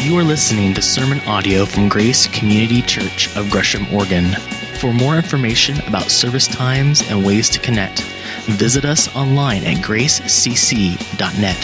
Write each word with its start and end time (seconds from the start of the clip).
You 0.00 0.16
are 0.16 0.22
listening 0.22 0.74
to 0.74 0.80
sermon 0.80 1.18
audio 1.26 1.66
from 1.66 1.88
Grace 1.88 2.28
Community 2.28 2.82
Church 2.82 3.34
of 3.36 3.50
Gresham, 3.50 3.92
Oregon. 3.92 4.32
For 4.78 4.92
more 4.92 5.16
information 5.16 5.80
about 5.88 6.10
service 6.10 6.46
times 6.46 7.02
and 7.10 7.26
ways 7.26 7.50
to 7.50 7.58
connect, 7.58 8.02
visit 8.46 8.84
us 8.84 9.14
online 9.16 9.64
at 9.64 9.84
gracecc.net. 9.84 11.56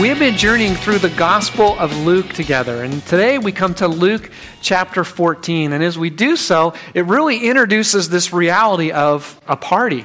We 0.00 0.08
have 0.08 0.18
been 0.18 0.36
journeying 0.36 0.74
through 0.74 0.98
the 0.98 1.10
Gospel 1.10 1.78
of 1.78 1.96
Luke 1.98 2.32
together, 2.32 2.82
and 2.82 3.06
today 3.06 3.38
we 3.38 3.52
come 3.52 3.72
to 3.74 3.86
Luke 3.86 4.30
chapter 4.60 5.04
14. 5.04 5.72
And 5.72 5.84
as 5.84 5.96
we 5.96 6.10
do 6.10 6.36
so, 6.36 6.74
it 6.92 7.04
really 7.06 7.46
introduces 7.46 8.08
this 8.08 8.32
reality 8.32 8.90
of 8.90 9.40
a 9.46 9.56
party 9.56 10.04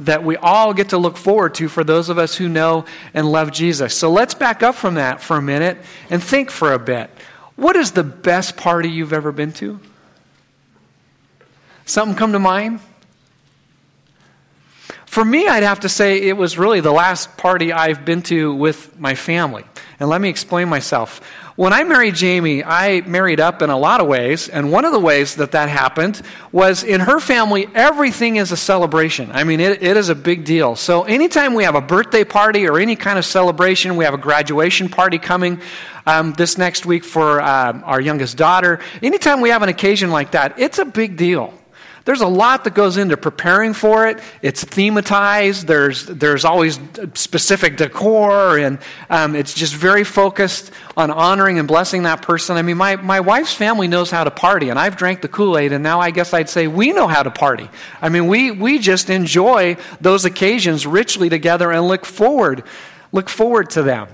that 0.00 0.24
we 0.24 0.36
all 0.36 0.74
get 0.74 0.90
to 0.90 0.98
look 0.98 1.16
forward 1.16 1.54
to 1.54 1.68
for 1.68 1.82
those 1.82 2.08
of 2.08 2.18
us 2.18 2.34
who 2.34 2.48
know 2.48 2.84
and 3.14 3.30
love 3.30 3.50
Jesus. 3.50 3.94
So 3.94 4.10
let's 4.10 4.34
back 4.34 4.62
up 4.62 4.74
from 4.74 4.94
that 4.94 5.22
for 5.22 5.36
a 5.36 5.42
minute 5.42 5.78
and 6.10 6.22
think 6.22 6.50
for 6.50 6.72
a 6.72 6.78
bit. 6.78 7.10
What 7.56 7.76
is 7.76 7.92
the 7.92 8.04
best 8.04 8.56
party 8.56 8.90
you've 8.90 9.14
ever 9.14 9.32
been 9.32 9.52
to? 9.54 9.80
Something 11.86 12.16
come 12.16 12.32
to 12.32 12.38
mind? 12.38 12.80
For 15.06 15.24
me, 15.24 15.48
I'd 15.48 15.62
have 15.62 15.80
to 15.80 15.88
say 15.88 16.28
it 16.28 16.36
was 16.36 16.58
really 16.58 16.80
the 16.80 16.92
last 16.92 17.38
party 17.38 17.72
I've 17.72 18.04
been 18.04 18.20
to 18.24 18.54
with 18.54 19.00
my 19.00 19.14
family. 19.14 19.64
And 19.98 20.10
let 20.10 20.20
me 20.20 20.28
explain 20.28 20.68
myself. 20.68 21.22
When 21.56 21.72
I 21.72 21.84
married 21.84 22.14
Jamie, 22.14 22.62
I 22.62 23.00
married 23.00 23.40
up 23.40 23.62
in 23.62 23.70
a 23.70 23.78
lot 23.78 24.02
of 24.02 24.06
ways, 24.06 24.50
and 24.50 24.70
one 24.70 24.84
of 24.84 24.92
the 24.92 25.00
ways 25.00 25.36
that 25.36 25.52
that 25.52 25.70
happened 25.70 26.20
was 26.52 26.84
in 26.84 27.00
her 27.00 27.18
family, 27.18 27.66
everything 27.74 28.36
is 28.36 28.52
a 28.52 28.58
celebration. 28.58 29.30
I 29.32 29.44
mean, 29.44 29.60
it, 29.60 29.82
it 29.82 29.96
is 29.96 30.10
a 30.10 30.14
big 30.14 30.44
deal. 30.44 30.76
So, 30.76 31.04
anytime 31.04 31.54
we 31.54 31.64
have 31.64 31.74
a 31.74 31.80
birthday 31.80 32.24
party 32.24 32.68
or 32.68 32.78
any 32.78 32.94
kind 32.94 33.18
of 33.18 33.24
celebration, 33.24 33.96
we 33.96 34.04
have 34.04 34.12
a 34.12 34.18
graduation 34.18 34.90
party 34.90 35.16
coming 35.18 35.62
um, 36.06 36.34
this 36.34 36.58
next 36.58 36.84
week 36.84 37.04
for 37.04 37.40
um, 37.40 37.82
our 37.86 38.02
youngest 38.02 38.36
daughter, 38.36 38.80
anytime 39.02 39.40
we 39.40 39.48
have 39.48 39.62
an 39.62 39.70
occasion 39.70 40.10
like 40.10 40.32
that, 40.32 40.58
it's 40.58 40.78
a 40.78 40.84
big 40.84 41.16
deal. 41.16 41.54
There's 42.06 42.20
a 42.20 42.26
lot 42.28 42.62
that 42.64 42.74
goes 42.74 42.96
into 42.96 43.16
preparing 43.16 43.74
for 43.74 44.06
it. 44.06 44.20
It's 44.40 44.64
thematized. 44.64 45.66
There's, 45.66 46.06
there's 46.06 46.44
always 46.44 46.78
specific 47.14 47.76
decor, 47.76 48.58
and 48.58 48.78
um, 49.10 49.34
it's 49.34 49.52
just 49.52 49.74
very 49.74 50.04
focused 50.04 50.70
on 50.96 51.10
honoring 51.10 51.58
and 51.58 51.66
blessing 51.66 52.04
that 52.04 52.22
person. 52.22 52.56
I 52.56 52.62
mean, 52.62 52.76
my, 52.76 52.94
my 52.94 53.18
wife's 53.18 53.52
family 53.52 53.88
knows 53.88 54.08
how 54.08 54.22
to 54.22 54.30
party, 54.30 54.68
and 54.68 54.78
I've 54.78 54.96
drank 54.96 55.20
the 55.20 55.28
Kool 55.28 55.58
Aid, 55.58 55.72
and 55.72 55.82
now 55.82 55.98
I 55.98 56.12
guess 56.12 56.32
I'd 56.32 56.48
say 56.48 56.68
we 56.68 56.92
know 56.92 57.08
how 57.08 57.24
to 57.24 57.30
party. 57.32 57.68
I 58.00 58.08
mean, 58.08 58.28
we, 58.28 58.52
we 58.52 58.78
just 58.78 59.10
enjoy 59.10 59.76
those 60.00 60.24
occasions 60.24 60.86
richly 60.86 61.28
together 61.28 61.72
and 61.72 61.88
look 61.88 62.06
forward, 62.06 62.62
look 63.16 63.28
forward 63.28 63.70
to 63.70 63.82
them. 63.82 64.08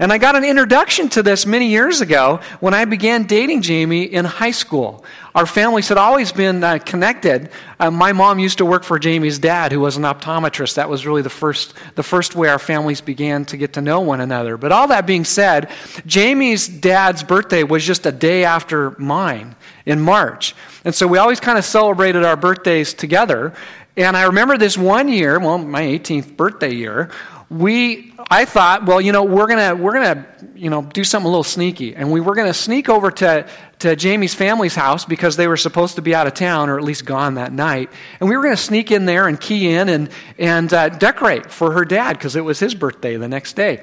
And 0.00 0.12
I 0.12 0.18
got 0.18 0.36
an 0.36 0.44
introduction 0.44 1.08
to 1.10 1.22
this 1.22 1.44
many 1.44 1.68
years 1.68 2.00
ago 2.00 2.40
when 2.60 2.72
I 2.72 2.84
began 2.84 3.24
dating 3.24 3.62
Jamie 3.62 4.04
in 4.04 4.24
high 4.24 4.52
school. 4.52 5.04
Our 5.34 5.46
families 5.46 5.88
had 5.88 5.98
always 5.98 6.30
been 6.30 6.62
uh, 6.62 6.78
connected. 6.78 7.50
Uh, 7.80 7.90
my 7.90 8.12
mom 8.12 8.38
used 8.38 8.58
to 8.58 8.64
work 8.64 8.84
for 8.84 8.98
Jamie's 8.98 9.38
dad, 9.38 9.72
who 9.72 9.80
was 9.80 9.96
an 9.96 10.04
optometrist. 10.04 10.74
That 10.74 10.88
was 10.88 11.04
really 11.04 11.22
the 11.22 11.30
first, 11.30 11.74
the 11.96 12.04
first 12.04 12.36
way 12.36 12.48
our 12.48 12.58
families 12.60 13.00
began 13.00 13.44
to 13.46 13.56
get 13.56 13.72
to 13.72 13.80
know 13.80 14.00
one 14.00 14.20
another. 14.20 14.56
But 14.56 14.70
all 14.70 14.88
that 14.88 15.06
being 15.06 15.24
said, 15.24 15.68
Jamie's 16.06 16.68
dad's 16.68 17.24
birthday 17.24 17.64
was 17.64 17.84
just 17.84 18.06
a 18.06 18.12
day 18.12 18.44
after 18.44 18.90
mine 18.98 19.56
in 19.84 20.00
March. 20.00 20.54
And 20.84 20.94
so 20.94 21.06
we 21.06 21.18
always 21.18 21.40
kind 21.40 21.58
of 21.58 21.64
celebrated 21.64 22.24
our 22.24 22.36
birthdays 22.36 22.94
together. 22.94 23.52
And 23.96 24.16
I 24.16 24.24
remember 24.24 24.56
this 24.56 24.78
one 24.78 25.08
year, 25.08 25.40
well, 25.40 25.58
my 25.58 25.82
18th 25.82 26.36
birthday 26.36 26.72
year, 26.72 27.10
we 27.50 28.12
I 28.30 28.44
thought, 28.44 28.84
well, 28.84 29.00
you 29.00 29.12
know, 29.12 29.24
we're 29.24 29.46
gonna 29.46 29.74
we're 29.74 29.94
gonna 29.94 30.26
you 30.54 30.68
know 30.68 30.82
do 30.82 31.02
something 31.02 31.26
a 31.26 31.30
little 31.30 31.44
sneaky, 31.44 31.96
and 31.96 32.12
we 32.12 32.20
were 32.20 32.34
gonna 32.34 32.52
sneak 32.52 32.88
over 32.88 33.10
to 33.10 33.48
to 33.78 33.96
Jamie's 33.96 34.34
family's 34.34 34.74
house 34.74 35.04
because 35.04 35.36
they 35.36 35.48
were 35.48 35.56
supposed 35.56 35.96
to 35.96 36.02
be 36.02 36.14
out 36.14 36.26
of 36.26 36.34
town 36.34 36.68
or 36.68 36.76
at 36.78 36.84
least 36.84 37.06
gone 37.06 37.34
that 37.34 37.52
night, 37.52 37.90
and 38.20 38.28
we 38.28 38.36
were 38.36 38.42
gonna 38.42 38.56
sneak 38.56 38.90
in 38.90 39.06
there 39.06 39.28
and 39.28 39.40
key 39.40 39.70
in 39.70 39.88
and 39.88 40.10
and 40.38 40.72
uh, 40.74 40.90
decorate 40.90 41.50
for 41.50 41.72
her 41.72 41.84
dad 41.86 42.18
because 42.18 42.36
it 42.36 42.44
was 42.44 42.58
his 42.58 42.74
birthday 42.74 43.16
the 43.16 43.28
next 43.28 43.54
day. 43.54 43.82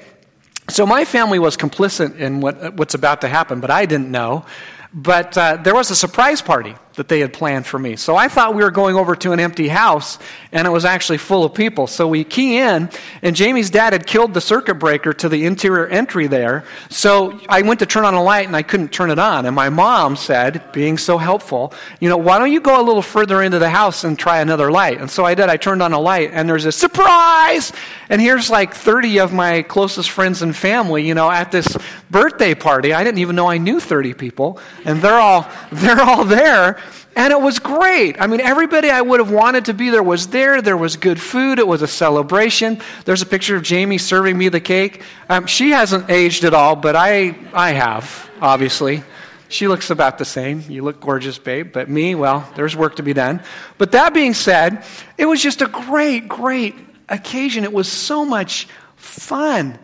So 0.68 0.86
my 0.86 1.04
family 1.04 1.38
was 1.40 1.56
complicit 1.56 2.16
in 2.18 2.40
what 2.40 2.74
what's 2.74 2.94
about 2.94 3.22
to 3.22 3.28
happen, 3.28 3.58
but 3.60 3.70
I 3.70 3.86
didn't 3.86 4.12
know. 4.12 4.46
But 4.94 5.36
uh, 5.36 5.56
there 5.56 5.74
was 5.74 5.90
a 5.90 5.96
surprise 5.96 6.40
party 6.40 6.74
that 6.96 7.08
they 7.08 7.20
had 7.20 7.32
planned 7.32 7.66
for 7.66 7.78
me. 7.78 7.96
So 7.96 8.16
I 8.16 8.28
thought 8.28 8.54
we 8.54 8.62
were 8.62 8.70
going 8.70 8.96
over 8.96 9.14
to 9.16 9.32
an 9.32 9.40
empty 9.40 9.68
house, 9.68 10.18
and 10.50 10.66
it 10.66 10.70
was 10.70 10.84
actually 10.84 11.18
full 11.18 11.44
of 11.44 11.54
people. 11.54 11.86
So 11.86 12.08
we 12.08 12.24
key 12.24 12.58
in, 12.58 12.90
and 13.22 13.36
Jamie's 13.36 13.70
dad 13.70 13.92
had 13.92 14.06
killed 14.06 14.34
the 14.34 14.40
circuit 14.40 14.76
breaker 14.76 15.12
to 15.12 15.28
the 15.28 15.44
interior 15.44 15.86
entry 15.86 16.26
there. 16.26 16.64
So 16.88 17.38
I 17.48 17.62
went 17.62 17.80
to 17.80 17.86
turn 17.86 18.04
on 18.04 18.14
a 18.14 18.22
light, 18.22 18.46
and 18.46 18.56
I 18.56 18.62
couldn't 18.62 18.88
turn 18.88 19.10
it 19.10 19.18
on. 19.18 19.46
And 19.46 19.54
my 19.54 19.68
mom 19.68 20.16
said, 20.16 20.72
being 20.72 20.98
so 20.98 21.18
helpful, 21.18 21.72
you 22.00 22.08
know, 22.08 22.16
why 22.16 22.38
don't 22.38 22.50
you 22.50 22.60
go 22.60 22.80
a 22.80 22.84
little 22.84 23.02
further 23.02 23.42
into 23.42 23.58
the 23.58 23.70
house 23.70 24.04
and 24.04 24.18
try 24.18 24.40
another 24.40 24.70
light? 24.70 24.98
And 24.98 25.10
so 25.10 25.24
I 25.24 25.34
did. 25.34 25.48
I 25.48 25.56
turned 25.56 25.82
on 25.82 25.92
a 25.92 26.00
light, 26.00 26.30
and 26.32 26.48
there's 26.48 26.64
a 26.64 26.72
surprise! 26.72 27.72
And 28.08 28.20
here's 28.20 28.48
like 28.48 28.72
30 28.72 29.20
of 29.20 29.32
my 29.32 29.62
closest 29.62 30.10
friends 30.10 30.42
and 30.42 30.56
family, 30.56 31.06
you 31.06 31.14
know, 31.14 31.30
at 31.30 31.52
this 31.52 31.76
birthday 32.10 32.54
party. 32.54 32.92
I 32.92 33.04
didn't 33.04 33.18
even 33.18 33.36
know 33.36 33.48
I 33.48 33.58
knew 33.58 33.80
30 33.80 34.14
people, 34.14 34.60
and 34.84 35.02
they're 35.02 35.18
all, 35.18 35.48
they're 35.72 36.00
all 36.00 36.24
there. 36.24 36.78
And 37.16 37.32
it 37.32 37.40
was 37.40 37.58
great. 37.58 38.20
I 38.20 38.26
mean, 38.26 38.40
everybody 38.40 38.90
I 38.90 39.00
would 39.00 39.20
have 39.20 39.30
wanted 39.30 39.64
to 39.64 39.74
be 39.74 39.88
there 39.88 40.02
was 40.02 40.26
there. 40.26 40.60
There 40.60 40.76
was 40.76 40.96
good 40.96 41.18
food. 41.18 41.58
It 41.58 41.66
was 41.66 41.80
a 41.80 41.88
celebration. 41.88 42.78
There's 43.06 43.22
a 43.22 43.26
picture 43.26 43.56
of 43.56 43.62
Jamie 43.62 43.96
serving 43.96 44.36
me 44.36 44.50
the 44.50 44.60
cake. 44.60 45.02
Um, 45.30 45.46
she 45.46 45.70
hasn't 45.70 46.10
aged 46.10 46.44
at 46.44 46.52
all, 46.52 46.76
but 46.76 46.94
I, 46.94 47.34
I 47.54 47.70
have, 47.70 48.30
obviously. 48.42 49.02
She 49.48 49.66
looks 49.66 49.88
about 49.88 50.18
the 50.18 50.26
same. 50.26 50.62
You 50.68 50.82
look 50.82 51.00
gorgeous, 51.00 51.38
babe. 51.38 51.72
But 51.72 51.88
me, 51.88 52.14
well, 52.14 52.46
there's 52.54 52.76
work 52.76 52.96
to 52.96 53.02
be 53.02 53.14
done. 53.14 53.42
But 53.78 53.92
that 53.92 54.12
being 54.12 54.34
said, 54.34 54.84
it 55.16 55.24
was 55.24 55.42
just 55.42 55.62
a 55.62 55.68
great, 55.68 56.28
great 56.28 56.74
occasion. 57.08 57.64
It 57.64 57.72
was 57.72 57.90
so 57.90 58.26
much 58.26 58.68
fun. 58.96 59.78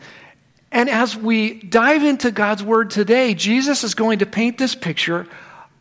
And 0.71 0.91
as 0.91 1.17
we 1.17 1.55
dive 1.55 2.03
into 2.03 2.31
God's 2.31 2.63
Word 2.63 2.91
today, 2.91 3.33
Jesus 3.33 3.85
is 3.85 3.95
going 3.95 4.19
to 4.19 4.27
paint 4.27 4.59
this 4.59 4.75
picture 4.75 5.27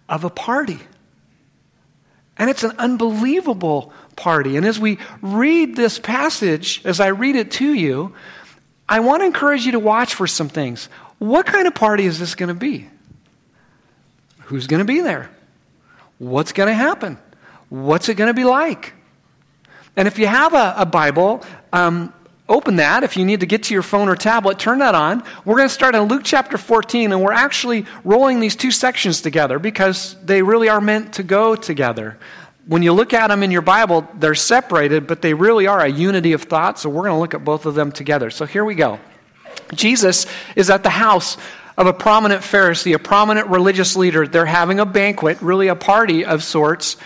of 0.08 0.24
a 0.24 0.30
party. 0.30 0.80
And 2.38 2.50
it's 2.50 2.64
an 2.64 2.74
unbelievable 2.78 3.94
party. 4.16 4.58
And 4.58 4.66
as 4.66 4.80
we 4.80 4.98
read 5.22 5.76
this 5.76 6.00
passage, 6.00 6.82
as 6.86 7.00
I 7.00 7.08
read 7.08 7.36
it 7.36 7.52
to 7.52 7.74
you, 7.74 8.14
I 8.88 9.00
want 9.00 9.22
to 9.22 9.26
encourage 9.26 9.66
you 9.66 9.74
to 9.74 9.80
watch 9.80 10.16
for 10.16 10.28
some 10.28 10.50
things. 10.50 10.90
What 11.20 11.46
kind 11.46 11.68
of 11.68 11.76
party 11.76 12.06
is 12.06 12.20
this 12.20 12.36
going 12.36 12.50
to 12.50 12.56
be? 12.56 12.90
Who's 14.46 14.68
going 14.68 14.80
to 14.80 14.86
be 14.86 15.02
there? 15.02 15.30
What's 16.18 16.52
going 16.52 16.68
to 16.68 16.74
happen? 16.74 17.18
What's 17.70 18.10
it 18.10 18.16
going 18.16 18.28
to 18.28 18.34
be 18.34 18.44
like? 18.44 18.94
And 19.96 20.08
if 20.08 20.20
you 20.20 20.28
have 20.28 20.54
a, 20.54 20.76
a 20.78 20.86
Bible, 20.86 21.44
um, 21.72 22.14
open 22.52 22.76
that. 22.76 23.04
If 23.04 23.16
you 23.16 23.26
need 23.26 23.40
to 23.40 23.46
get 23.46 23.64
to 23.64 23.74
your 23.74 23.82
phone 23.82 24.10
or 24.10 24.16
tablet, 24.16 24.60
turn 24.60 24.80
that 24.80 24.94
on. 24.94 25.24
We're 25.46 25.56
going 25.56 25.70
to 25.70 25.74
start 25.74 25.96
in 25.96 26.04
Luke 26.04 26.24
chapter 26.24 26.58
14, 26.58 27.12
and 27.12 27.22
we're 27.24 27.32
actually 27.32 27.86
rolling 28.04 28.40
these 28.40 28.56
two 28.56 28.72
sections 28.72 29.22
together 29.22 29.58
because 29.58 30.18
they 30.24 30.44
really 30.44 30.70
are 30.70 30.82
meant 30.82 31.14
to 31.14 31.24
go 31.24 31.56
together. 31.56 32.18
When 32.68 32.84
you 32.84 32.94
look 32.94 33.14
at 33.14 33.28
them 33.28 33.42
in 33.42 33.52
your 33.52 33.62
Bible, 33.62 34.08
they're 34.16 34.36
separated, 34.36 35.08
but 35.08 35.22
they 35.22 35.34
really 35.34 35.66
are 35.66 35.80
a 35.80 35.88
unity 35.88 36.34
of 36.34 36.44
thought, 36.44 36.78
so 36.78 36.90
we're 36.90 37.04
going 37.04 37.16
to 37.16 37.20
look 37.20 37.34
at 37.34 37.44
both 37.44 37.66
of 37.66 37.74
them 37.74 37.92
together. 37.92 38.30
So 38.30 38.46
here 38.46 38.66
we 38.66 38.76
go. 38.76 39.00
Jesus 39.74 40.28
is 40.56 40.70
at 40.70 40.84
the 40.84 40.90
house 40.90 41.38
of 41.78 41.88
a 41.88 41.94
prominent 41.94 42.42
Pharisee, 42.42 42.94
a 42.94 43.00
prominent 43.00 43.48
religious 43.48 43.96
leader. 43.96 44.28
They're 44.28 44.46
having 44.46 44.80
a 44.80 44.86
banquet, 44.86 45.42
really 45.42 45.70
a 45.70 45.76
party 45.76 46.26
of 46.26 46.44
sorts. 46.44 46.98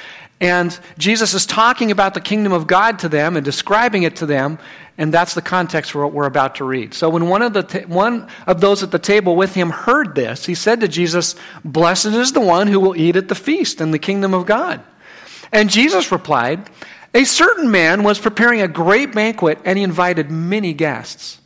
And 0.41 0.77
Jesus 0.97 1.33
is 1.33 1.45
talking 1.45 1.91
about 1.91 2.13
the 2.13 2.21
kingdom 2.21 2.51
of 2.51 2.67
God 2.67 2.99
to 2.99 3.09
them 3.09 3.37
and 3.37 3.45
describing 3.45 4.03
it 4.03 4.17
to 4.17 4.25
them, 4.25 4.59
and 4.97 5.13
that's 5.13 5.33
the 5.33 5.41
context 5.41 5.91
for 5.91 6.03
what 6.03 6.13
we're 6.13 6.25
about 6.25 6.55
to 6.55 6.63
read. 6.63 6.93
So 6.93 7.09
when 7.09 7.27
one 7.27 7.41
of, 7.41 7.53
the 7.53 7.63
ta- 7.63 7.87
one 7.87 8.29
of 8.47 8.61
those 8.61 8.81
at 8.81 8.91
the 8.91 8.99
table 8.99 9.35
with 9.35 9.53
him 9.53 9.69
heard 9.69 10.15
this, 10.15 10.45
he 10.45 10.55
said 10.55 10.79
to 10.81 10.87
Jesus, 10.87 11.35
Blessed 11.65 12.07
is 12.07 12.31
the 12.31 12.39
one 12.39 12.67
who 12.67 12.79
will 12.79 12.95
eat 12.95 13.17
at 13.17 13.27
the 13.27 13.35
feast 13.35 13.81
in 13.81 13.91
the 13.91 13.99
kingdom 13.99 14.33
of 14.33 14.45
God. 14.45 14.81
And 15.51 15.69
Jesus 15.69 16.11
replied, 16.11 16.69
A 17.13 17.25
certain 17.25 17.69
man 17.69 18.03
was 18.03 18.19
preparing 18.19 18.61
a 18.61 18.69
great 18.69 19.13
banquet, 19.13 19.59
and 19.65 19.77
he 19.77 19.83
invited 19.83 20.31
many 20.31 20.73
guests. 20.73 21.41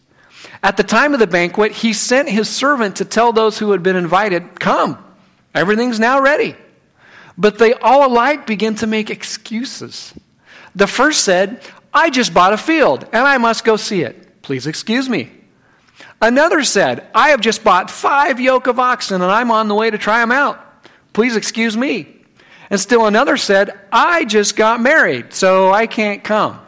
At 0.62 0.78
the 0.78 0.84
time 0.84 1.13
of 1.13 1.19
the 1.19 1.28
banquet, 1.28 1.72
he 1.72 1.94
sent 1.94 2.30
his 2.30 2.50
servant 2.50 2.98
to 2.98 3.06
tell 3.06 3.34
those 3.34 3.57
who 3.57 3.72
had 3.72 3.81
been 3.81 3.96
invited, 3.96 4.60
Come, 4.60 5.04
everything's 5.56 6.00
now 6.00 6.22
ready. 6.22 6.56
But 7.36 7.57
they 7.57 7.74
all 7.74 8.06
alike 8.06 8.46
began 8.46 8.75
to 8.75 8.88
make 8.88 9.10
excuses. 9.10 10.13
The 10.75 10.88
first 10.88 11.24
said, 11.24 11.62
I 11.94 12.09
just 12.09 12.33
bought 12.33 12.53
a 12.53 12.57
field 12.57 13.03
and 13.12 13.27
I 13.27 13.38
must 13.38 13.63
go 13.63 13.75
see 13.75 14.01
it. 14.01 14.41
Please 14.41 14.68
excuse 14.68 15.09
me. 15.09 15.31
Another 16.21 16.63
said, 16.63 17.07
I 17.15 17.30
have 17.30 17.41
just 17.41 17.63
bought 17.63 17.89
five 17.89 18.39
yoke 18.39 18.68
of 18.68 18.80
oxen 18.80 19.21
and 19.21 19.31
I'm 19.31 19.51
on 19.51 19.68
the 19.68 19.75
way 19.75 19.89
to 19.89 19.97
try 19.97 20.19
them 20.19 20.31
out. 20.31 20.63
Please 21.13 21.36
excuse 21.36 21.75
me. 21.75 22.07
And 22.69 22.80
still 22.80 23.07
another 23.07 23.38
said, 23.38 23.77
I 23.91 24.25
just 24.25 24.56
got 24.56 24.80
married, 24.80 25.33
so 25.33 25.71
I 25.71 25.88
can't 25.88 26.24
come. 26.24 26.59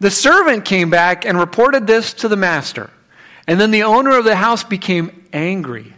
The 0.00 0.10
servant 0.10 0.64
came 0.64 0.90
back 0.90 1.24
and 1.24 1.38
reported 1.38 1.86
this 1.86 2.12
to 2.14 2.28
the 2.28 2.36
master. 2.36 2.90
And 3.46 3.58
then 3.58 3.70
the 3.70 3.84
owner 3.84 4.18
of 4.18 4.24
the 4.24 4.36
house 4.36 4.64
became 4.64 5.26
angry. 5.32 5.94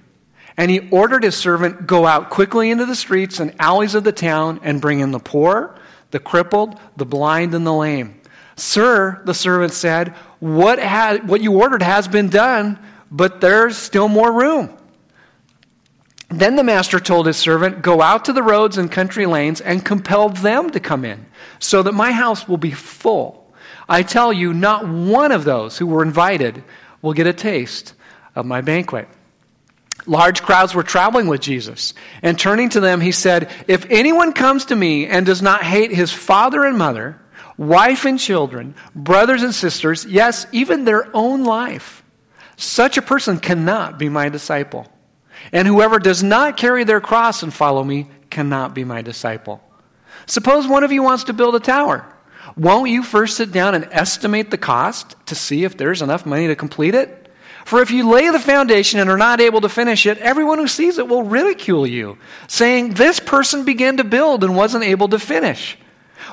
And 0.56 0.70
he 0.70 0.88
ordered 0.90 1.24
his 1.24 1.36
servant, 1.36 1.86
Go 1.86 2.06
out 2.06 2.30
quickly 2.30 2.70
into 2.70 2.86
the 2.86 2.94
streets 2.94 3.40
and 3.40 3.54
alleys 3.60 3.94
of 3.94 4.04
the 4.04 4.12
town 4.12 4.60
and 4.62 4.80
bring 4.80 5.00
in 5.00 5.10
the 5.10 5.18
poor, 5.18 5.76
the 6.16 6.20
crippled, 6.20 6.80
the 6.96 7.04
blind, 7.04 7.54
and 7.54 7.66
the 7.66 7.72
lame. 7.74 8.18
Sir, 8.56 9.20
the 9.26 9.34
servant 9.34 9.74
said, 9.74 10.14
what, 10.40 10.78
had, 10.78 11.28
what 11.28 11.42
you 11.42 11.52
ordered 11.52 11.82
has 11.82 12.08
been 12.08 12.30
done, 12.30 12.78
but 13.10 13.42
there's 13.42 13.76
still 13.76 14.08
more 14.08 14.32
room. 14.32 14.74
Then 16.30 16.56
the 16.56 16.64
master 16.64 17.00
told 17.00 17.26
his 17.26 17.36
servant, 17.36 17.82
Go 17.82 18.00
out 18.00 18.24
to 18.24 18.32
the 18.32 18.42
roads 18.42 18.78
and 18.78 18.90
country 18.90 19.26
lanes 19.26 19.60
and 19.60 19.84
compel 19.84 20.30
them 20.30 20.70
to 20.70 20.80
come 20.80 21.04
in, 21.04 21.26
so 21.58 21.82
that 21.82 21.92
my 21.92 22.12
house 22.12 22.48
will 22.48 22.56
be 22.56 22.70
full. 22.70 23.52
I 23.86 24.02
tell 24.02 24.32
you, 24.32 24.54
not 24.54 24.88
one 24.88 25.32
of 25.32 25.44
those 25.44 25.76
who 25.76 25.86
were 25.86 26.02
invited 26.02 26.64
will 27.02 27.12
get 27.12 27.26
a 27.26 27.34
taste 27.34 27.92
of 28.34 28.46
my 28.46 28.62
banquet. 28.62 29.06
Large 30.04 30.42
crowds 30.42 30.74
were 30.74 30.82
traveling 30.82 31.26
with 31.26 31.40
Jesus. 31.40 31.94
And 32.22 32.38
turning 32.38 32.68
to 32.70 32.80
them, 32.80 33.00
he 33.00 33.12
said, 33.12 33.50
If 33.66 33.86
anyone 33.90 34.32
comes 34.32 34.66
to 34.66 34.76
me 34.76 35.06
and 35.06 35.24
does 35.24 35.42
not 35.42 35.62
hate 35.62 35.90
his 35.90 36.12
father 36.12 36.64
and 36.64 36.76
mother, 36.76 37.20
wife 37.56 38.04
and 38.04 38.18
children, 38.18 38.74
brothers 38.94 39.42
and 39.42 39.54
sisters, 39.54 40.04
yes, 40.04 40.46
even 40.52 40.84
their 40.84 41.08
own 41.14 41.44
life, 41.44 42.04
such 42.56 42.96
a 42.96 43.02
person 43.02 43.38
cannot 43.38 43.98
be 43.98 44.08
my 44.08 44.28
disciple. 44.28 44.86
And 45.52 45.66
whoever 45.66 45.98
does 45.98 46.22
not 46.22 46.56
carry 46.56 46.84
their 46.84 47.00
cross 47.00 47.42
and 47.42 47.52
follow 47.52 47.82
me 47.82 48.08
cannot 48.30 48.74
be 48.74 48.84
my 48.84 49.02
disciple. 49.02 49.62
Suppose 50.26 50.66
one 50.66 50.84
of 50.84 50.92
you 50.92 51.02
wants 51.02 51.24
to 51.24 51.32
build 51.32 51.54
a 51.54 51.60
tower. 51.60 52.06
Won't 52.56 52.90
you 52.90 53.02
first 53.02 53.36
sit 53.36 53.52
down 53.52 53.74
and 53.74 53.88
estimate 53.90 54.50
the 54.50 54.58
cost 54.58 55.14
to 55.26 55.34
see 55.34 55.64
if 55.64 55.76
there's 55.76 56.02
enough 56.02 56.24
money 56.24 56.46
to 56.46 56.56
complete 56.56 56.94
it? 56.94 57.25
For 57.66 57.82
if 57.82 57.90
you 57.90 58.08
lay 58.08 58.30
the 58.30 58.38
foundation 58.38 59.00
and 59.00 59.10
are 59.10 59.16
not 59.16 59.40
able 59.40 59.60
to 59.62 59.68
finish 59.68 60.06
it, 60.06 60.18
everyone 60.18 60.58
who 60.58 60.68
sees 60.68 60.98
it 60.98 61.08
will 61.08 61.24
ridicule 61.24 61.84
you, 61.84 62.16
saying, 62.46 62.94
This 62.94 63.18
person 63.18 63.64
began 63.64 63.96
to 63.96 64.04
build 64.04 64.44
and 64.44 64.54
wasn't 64.54 64.84
able 64.84 65.08
to 65.08 65.18
finish. 65.18 65.76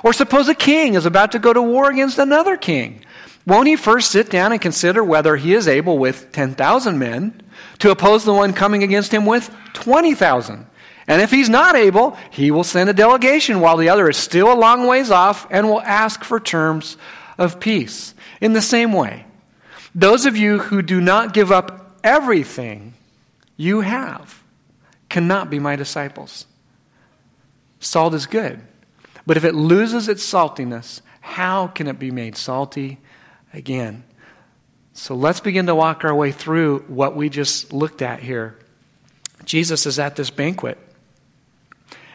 Or 0.04 0.14
suppose 0.14 0.48
a 0.48 0.54
king 0.54 0.94
is 0.94 1.08
about 1.08 1.32
to 1.32 1.40
go 1.40 1.52
to 1.52 1.60
war 1.60 1.90
against 1.90 2.20
another 2.20 2.56
king. 2.56 3.04
Won't 3.48 3.68
he 3.68 3.76
first 3.76 4.12
sit 4.12 4.30
down 4.30 4.52
and 4.52 4.62
consider 4.62 5.04
whether 5.04 5.36
he 5.36 5.56
is 5.56 5.68
able 5.68 5.98
with 5.98 6.32
10,000 6.34 7.00
men 7.00 7.42
to 7.80 7.90
oppose 7.90 8.24
the 8.26 8.34
one 8.34 8.54
coming 8.54 8.84
against 8.84 9.12
him 9.12 9.26
with 9.26 9.50
20,000? 9.74 10.68
And 11.08 11.20
if 11.20 11.32
he's 11.32 11.50
not 11.50 11.76
able, 11.76 12.16
he 12.30 12.52
will 12.52 12.64
send 12.64 12.92
a 12.92 12.94
delegation 12.94 13.60
while 13.60 13.78
the 13.78 13.90
other 13.90 14.08
is 14.08 14.18
still 14.18 14.54
a 14.54 14.56
long 14.56 14.86
ways 14.86 15.10
off 15.10 15.48
and 15.50 15.68
will 15.68 15.82
ask 15.82 16.24
for 16.24 16.40
terms 16.40 16.96
of 17.40 17.60
peace. 17.60 18.14
In 18.40 18.54
the 18.54 18.62
same 18.62 18.94
way, 18.94 19.26
those 19.96 20.26
of 20.26 20.36
you 20.36 20.60
who 20.60 20.82
do 20.82 21.00
not 21.00 21.34
give 21.34 21.52
up 21.52 22.00
everything 22.04 22.94
you 23.58 23.82
have 23.82 24.42
cannot 25.10 25.50
be 25.50 25.60
my 25.60 25.76
disciples. 25.76 26.46
Salt 27.80 28.14
is 28.14 28.26
good, 28.26 28.62
but 29.26 29.38
if 29.38 29.44
it 29.44 29.54
loses 29.54 30.08
its 30.08 30.24
saltiness, 30.24 31.02
how 31.22 31.68
can 31.68 31.88
it 31.88 32.00
be 32.00 32.12
made 32.12 32.36
salty 32.36 33.00
again? 33.54 34.04
So 34.94 35.16
let's 35.16 35.40
begin 35.40 35.66
to 35.68 35.76
walk 35.76 36.04
our 36.04 36.14
way 36.14 36.32
through 36.32 36.80
what 36.88 37.16
we 37.16 37.30
just 37.30 37.74
looked 37.74 38.02
at 38.02 38.20
here. 38.20 38.58
Jesus 39.46 39.86
is 39.86 40.00
at 40.00 40.16
this 40.16 40.30
banquet. 40.30 40.78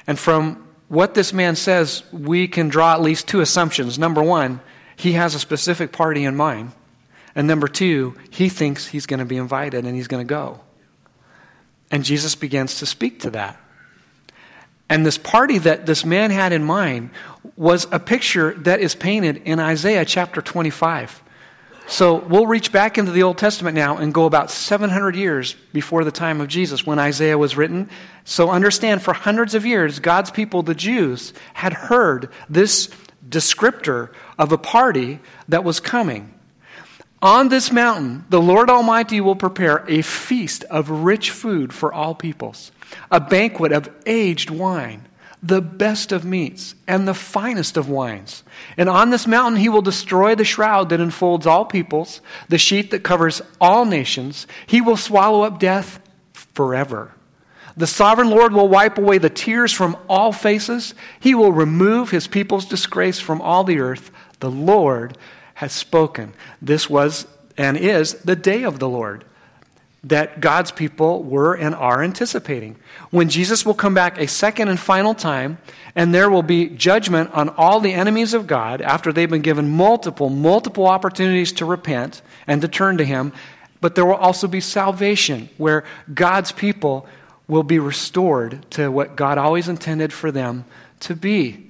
And 0.06 0.18
from 0.18 0.66
what 0.88 1.14
this 1.14 1.32
man 1.32 1.56
says, 1.56 2.02
we 2.12 2.48
can 2.48 2.68
draw 2.68 2.94
at 2.94 3.02
least 3.02 3.28
two 3.28 3.40
assumptions. 3.40 3.98
Number 3.98 4.22
one, 4.22 4.60
he 4.96 5.12
has 5.12 5.34
a 5.34 5.38
specific 5.38 5.92
party 5.92 6.24
in 6.24 6.34
mind. 6.34 6.72
And 7.38 7.46
number 7.46 7.68
two, 7.68 8.16
he 8.30 8.48
thinks 8.48 8.88
he's 8.88 9.06
going 9.06 9.20
to 9.20 9.24
be 9.24 9.36
invited 9.36 9.86
and 9.86 9.94
he's 9.94 10.08
going 10.08 10.26
to 10.26 10.28
go. 10.28 10.60
And 11.88 12.02
Jesus 12.02 12.34
begins 12.34 12.80
to 12.80 12.86
speak 12.86 13.20
to 13.20 13.30
that. 13.30 13.60
And 14.88 15.06
this 15.06 15.18
party 15.18 15.58
that 15.58 15.86
this 15.86 16.04
man 16.04 16.32
had 16.32 16.52
in 16.52 16.64
mind 16.64 17.10
was 17.54 17.86
a 17.92 18.00
picture 18.00 18.54
that 18.54 18.80
is 18.80 18.96
painted 18.96 19.36
in 19.44 19.60
Isaiah 19.60 20.04
chapter 20.04 20.42
25. 20.42 21.22
So 21.86 22.16
we'll 22.16 22.48
reach 22.48 22.72
back 22.72 22.98
into 22.98 23.12
the 23.12 23.22
Old 23.22 23.38
Testament 23.38 23.76
now 23.76 23.98
and 23.98 24.12
go 24.12 24.24
about 24.24 24.50
700 24.50 25.14
years 25.14 25.54
before 25.72 26.02
the 26.02 26.10
time 26.10 26.40
of 26.40 26.48
Jesus 26.48 26.84
when 26.84 26.98
Isaiah 26.98 27.38
was 27.38 27.56
written. 27.56 27.88
So 28.24 28.50
understand, 28.50 29.00
for 29.00 29.14
hundreds 29.14 29.54
of 29.54 29.64
years, 29.64 30.00
God's 30.00 30.32
people, 30.32 30.64
the 30.64 30.74
Jews, 30.74 31.32
had 31.54 31.72
heard 31.72 32.32
this 32.50 32.90
descriptor 33.28 34.10
of 34.40 34.50
a 34.50 34.58
party 34.58 35.20
that 35.46 35.62
was 35.62 35.78
coming. 35.78 36.34
On 37.20 37.48
this 37.48 37.72
mountain, 37.72 38.24
the 38.28 38.40
Lord 38.40 38.70
Almighty 38.70 39.20
will 39.20 39.34
prepare 39.34 39.84
a 39.88 40.02
feast 40.02 40.62
of 40.64 40.88
rich 40.88 41.32
food 41.32 41.72
for 41.72 41.92
all 41.92 42.14
peoples, 42.14 42.70
a 43.10 43.18
banquet 43.18 43.72
of 43.72 43.90
aged 44.06 44.50
wine, 44.50 45.08
the 45.42 45.60
best 45.60 46.12
of 46.12 46.24
meats, 46.24 46.76
and 46.86 47.08
the 47.08 47.14
finest 47.14 47.76
of 47.76 47.88
wines. 47.88 48.44
And 48.76 48.88
on 48.88 49.10
this 49.10 49.26
mountain, 49.26 49.60
he 49.60 49.68
will 49.68 49.82
destroy 49.82 50.36
the 50.36 50.44
shroud 50.44 50.90
that 50.90 51.00
enfolds 51.00 51.44
all 51.44 51.64
peoples, 51.64 52.20
the 52.48 52.58
sheet 52.58 52.92
that 52.92 53.02
covers 53.02 53.42
all 53.60 53.84
nations. 53.84 54.46
He 54.68 54.80
will 54.80 54.96
swallow 54.96 55.42
up 55.42 55.58
death 55.58 55.98
forever. 56.32 57.12
The 57.76 57.88
sovereign 57.88 58.30
Lord 58.30 58.52
will 58.52 58.68
wipe 58.68 58.96
away 58.96 59.18
the 59.18 59.30
tears 59.30 59.72
from 59.72 59.96
all 60.08 60.32
faces. 60.32 60.94
He 61.18 61.34
will 61.34 61.52
remove 61.52 62.10
his 62.10 62.28
people's 62.28 62.64
disgrace 62.64 63.18
from 63.18 63.40
all 63.40 63.64
the 63.64 63.80
earth. 63.80 64.12
The 64.40 64.50
Lord 64.50 65.18
has 65.58 65.72
spoken. 65.72 66.32
This 66.62 66.88
was 66.88 67.26
and 67.56 67.76
is 67.76 68.14
the 68.22 68.36
day 68.36 68.62
of 68.62 68.78
the 68.78 68.88
Lord 68.88 69.24
that 70.04 70.40
God's 70.40 70.70
people 70.70 71.24
were 71.24 71.54
and 71.54 71.74
are 71.74 72.00
anticipating. 72.00 72.76
When 73.10 73.28
Jesus 73.28 73.66
will 73.66 73.74
come 73.74 73.92
back 73.92 74.18
a 74.18 74.28
second 74.28 74.68
and 74.68 74.78
final 74.78 75.14
time, 75.14 75.58
and 75.96 76.14
there 76.14 76.30
will 76.30 76.44
be 76.44 76.68
judgment 76.68 77.32
on 77.32 77.48
all 77.48 77.80
the 77.80 77.92
enemies 77.92 78.34
of 78.34 78.46
God 78.46 78.80
after 78.80 79.12
they've 79.12 79.28
been 79.28 79.42
given 79.42 79.68
multiple, 79.68 80.30
multiple 80.30 80.86
opportunities 80.86 81.50
to 81.54 81.64
repent 81.64 82.22
and 82.46 82.62
to 82.62 82.68
turn 82.68 82.96
to 82.98 83.04
Him. 83.04 83.32
But 83.80 83.96
there 83.96 84.06
will 84.06 84.14
also 84.14 84.46
be 84.46 84.60
salvation 84.60 85.48
where 85.56 85.82
God's 86.14 86.52
people 86.52 87.04
will 87.48 87.64
be 87.64 87.80
restored 87.80 88.64
to 88.70 88.92
what 88.92 89.16
God 89.16 89.38
always 89.38 89.68
intended 89.68 90.12
for 90.12 90.30
them 90.30 90.66
to 91.00 91.16
be. 91.16 91.68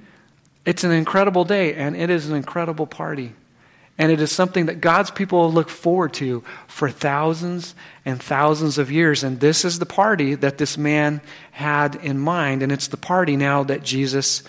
It's 0.67 0.85
an 0.85 0.91
incredible 0.91 1.47
day, 1.47 1.73
and 1.73 1.97
it 1.97 2.11
is 2.11 2.29
an 2.29 2.37
incredible 2.37 2.87
party. 2.87 3.33
And 3.99 4.13
it 4.13 4.21
is 4.21 4.31
something 4.31 4.67
that 4.67 4.81
God's 4.81 5.11
people 5.11 5.53
look 5.53 5.69
forward 5.69 6.15
to 6.15 6.45
for 6.69 6.89
thousands 6.89 7.75
and 8.05 8.23
thousands 8.23 8.79
of 8.79 8.93
years. 8.93 9.25
And 9.25 9.41
this 9.41 9.65
is 9.65 9.81
the 9.81 9.87
party 9.87 10.37
that 10.37 10.57
this 10.57 10.79
man 10.79 11.21
had 11.51 11.97
in 11.97 12.19
mind. 12.19 12.63
And 12.63 12.71
it's 12.71 12.89
the 12.89 12.97
party 12.97 13.37
now 13.37 13.65
that 13.65 13.83
Jesus 13.83 14.45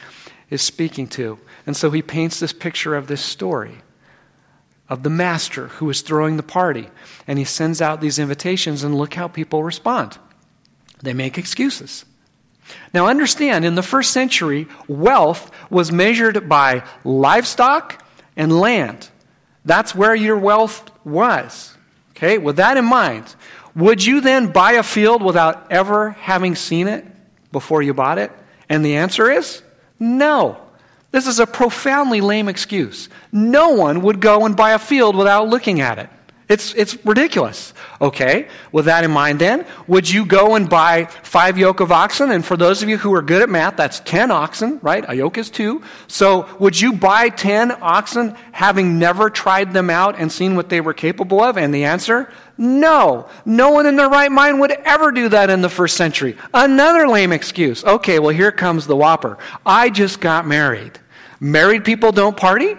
is 0.51 0.61
speaking 0.61 1.07
to. 1.07 1.39
And 1.65 1.75
so 1.75 1.89
he 1.89 2.03
paints 2.03 2.39
this 2.39 2.53
picture 2.53 2.95
of 2.95 3.07
this 3.07 3.21
story 3.21 3.79
of 4.87 5.03
the 5.03 5.09
master 5.09 5.67
who 5.67 5.89
is 5.89 6.01
throwing 6.01 6.37
the 6.37 6.43
party. 6.43 6.89
And 7.27 7.37
he 7.37 7.45
sends 7.45 7.81
out 7.81 8.01
these 8.01 8.19
invitations, 8.19 8.83
and 8.83 8.97
look 8.97 9.13
how 9.13 9.27
people 9.27 9.63
respond. 9.63 10.17
They 11.01 11.13
make 11.13 11.37
excuses. 11.37 12.05
Now, 12.93 13.07
understand, 13.07 13.65
in 13.65 13.75
the 13.75 13.83
first 13.83 14.11
century, 14.11 14.67
wealth 14.87 15.51
was 15.69 15.91
measured 15.91 16.49
by 16.49 16.83
livestock 17.03 18.03
and 18.35 18.59
land. 18.59 19.09
That's 19.65 19.93
where 19.93 20.15
your 20.15 20.37
wealth 20.37 20.89
was. 21.03 21.75
Okay, 22.11 22.37
with 22.37 22.57
that 22.57 22.77
in 22.77 22.85
mind, 22.85 23.35
would 23.75 24.03
you 24.05 24.21
then 24.21 24.51
buy 24.51 24.73
a 24.73 24.83
field 24.83 25.23
without 25.23 25.71
ever 25.71 26.11
having 26.11 26.55
seen 26.55 26.87
it 26.87 27.05
before 27.51 27.81
you 27.81 27.93
bought 27.93 28.17
it? 28.17 28.31
And 28.67 28.83
the 28.83 28.97
answer 28.97 29.31
is 29.31 29.61
no. 29.99 30.57
This 31.11 31.27
is 31.27 31.39
a 31.39 31.47
profoundly 31.47 32.21
lame 32.21 32.49
excuse. 32.49 33.09
No 33.31 33.69
one 33.69 34.01
would 34.01 34.19
go 34.19 34.45
and 34.45 34.55
buy 34.55 34.71
a 34.71 34.79
field 34.79 35.15
without 35.15 35.47
looking 35.47 35.81
at 35.81 35.97
it. 35.97 36.09
It's, 36.49 36.73
it's 36.73 36.97
ridiculous. 37.05 37.75
Okay, 38.01 38.47
with 38.71 38.85
that 38.85 39.03
in 39.03 39.11
mind, 39.11 39.39
then, 39.39 39.67
would 39.85 40.09
you 40.09 40.25
go 40.25 40.55
and 40.55 40.67
buy 40.67 41.05
five 41.05 41.59
yoke 41.59 41.79
of 41.79 41.91
oxen? 41.91 42.31
And 42.31 42.43
for 42.43 42.57
those 42.57 42.81
of 42.81 42.89
you 42.89 42.97
who 42.97 43.13
are 43.13 43.21
good 43.21 43.43
at 43.43 43.49
math, 43.49 43.77
that's 43.77 43.99
10 43.99 44.31
oxen, 44.31 44.79
right? 44.81 45.05
A 45.07 45.13
yoke 45.13 45.37
is 45.37 45.51
two. 45.51 45.83
So, 46.07 46.49
would 46.57 46.79
you 46.79 46.93
buy 46.93 47.29
10 47.29 47.83
oxen 47.83 48.35
having 48.51 48.97
never 48.97 49.29
tried 49.29 49.73
them 49.73 49.91
out 49.91 50.15
and 50.17 50.31
seen 50.31 50.55
what 50.55 50.69
they 50.69 50.81
were 50.81 50.95
capable 50.95 51.39
of? 51.39 51.55
And 51.55 51.71
the 51.71 51.83
answer, 51.83 52.33
no. 52.57 53.29
No 53.45 53.69
one 53.69 53.85
in 53.85 53.95
their 53.95 54.09
right 54.09 54.31
mind 54.31 54.59
would 54.59 54.71
ever 54.71 55.11
do 55.11 55.29
that 55.29 55.51
in 55.51 55.61
the 55.61 55.69
first 55.69 55.97
century. 55.97 56.35
Another 56.51 57.07
lame 57.07 57.31
excuse. 57.31 57.83
Okay, 57.83 58.17
well, 58.17 58.35
here 58.35 58.51
comes 58.51 58.87
the 58.87 58.95
whopper. 58.95 59.37
I 59.67 59.91
just 59.91 60.19
got 60.19 60.47
married. 60.47 60.97
Married 61.39 61.85
people 61.85 62.11
don't 62.11 62.35
party? 62.35 62.75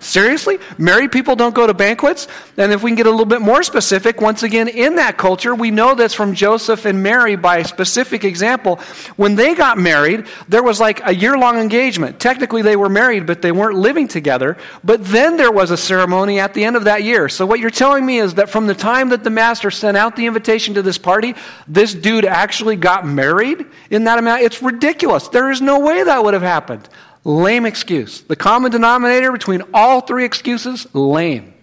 Seriously? 0.00 0.58
Married 0.78 1.10
people 1.10 1.34
don't 1.34 1.54
go 1.54 1.66
to 1.66 1.74
banquets? 1.74 2.28
And 2.56 2.72
if 2.72 2.82
we 2.82 2.90
can 2.90 2.96
get 2.96 3.06
a 3.06 3.10
little 3.10 3.26
bit 3.26 3.40
more 3.40 3.62
specific, 3.62 4.20
once 4.20 4.42
again, 4.42 4.68
in 4.68 4.96
that 4.96 5.18
culture, 5.18 5.54
we 5.54 5.70
know 5.70 5.94
this 5.94 6.14
from 6.14 6.34
Joseph 6.34 6.84
and 6.84 7.02
Mary 7.02 7.36
by 7.36 7.58
a 7.58 7.64
specific 7.64 8.24
example. 8.24 8.76
When 9.16 9.34
they 9.34 9.54
got 9.54 9.76
married, 9.76 10.26
there 10.48 10.62
was 10.62 10.78
like 10.80 11.04
a 11.04 11.14
year 11.14 11.36
long 11.36 11.58
engagement. 11.58 12.20
Technically, 12.20 12.62
they 12.62 12.76
were 12.76 12.88
married, 12.88 13.26
but 13.26 13.42
they 13.42 13.52
weren't 13.52 13.76
living 13.76 14.06
together. 14.06 14.56
But 14.84 15.04
then 15.04 15.36
there 15.36 15.50
was 15.52 15.70
a 15.70 15.76
ceremony 15.76 16.38
at 16.38 16.54
the 16.54 16.64
end 16.64 16.76
of 16.76 16.84
that 16.84 17.02
year. 17.02 17.28
So, 17.28 17.44
what 17.44 17.58
you're 17.58 17.70
telling 17.70 18.06
me 18.06 18.18
is 18.18 18.34
that 18.34 18.50
from 18.50 18.66
the 18.66 18.74
time 18.74 19.08
that 19.08 19.24
the 19.24 19.30
master 19.30 19.70
sent 19.70 19.96
out 19.96 20.14
the 20.14 20.26
invitation 20.26 20.74
to 20.74 20.82
this 20.82 20.98
party, 20.98 21.34
this 21.66 21.92
dude 21.92 22.24
actually 22.24 22.76
got 22.76 23.06
married 23.06 23.66
in 23.90 24.04
that 24.04 24.18
amount? 24.18 24.42
It's 24.42 24.62
ridiculous. 24.62 25.28
There 25.28 25.50
is 25.50 25.60
no 25.60 25.80
way 25.80 26.04
that 26.04 26.22
would 26.22 26.34
have 26.34 26.42
happened. 26.42 26.88
Lame 27.24 27.66
excuse. 27.66 28.22
The 28.22 28.36
common 28.36 28.70
denominator 28.70 29.32
between 29.32 29.62
all 29.74 30.00
three 30.00 30.24
excuses 30.24 30.86
lame, 30.94 31.54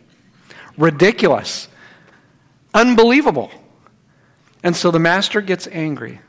ridiculous, 0.78 1.68
unbelievable. 2.74 3.52
And 4.64 4.76
so 4.76 4.92
the 4.92 5.00
master 5.00 5.42
gets 5.42 5.68
angry. 5.68 6.20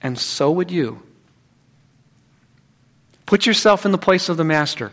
And 0.00 0.18
so 0.18 0.50
would 0.50 0.70
you. 0.70 1.02
Put 3.26 3.44
yourself 3.44 3.84
in 3.84 3.92
the 3.92 3.98
place 3.98 4.28
of 4.28 4.38
the 4.38 4.44
master. 4.44 4.92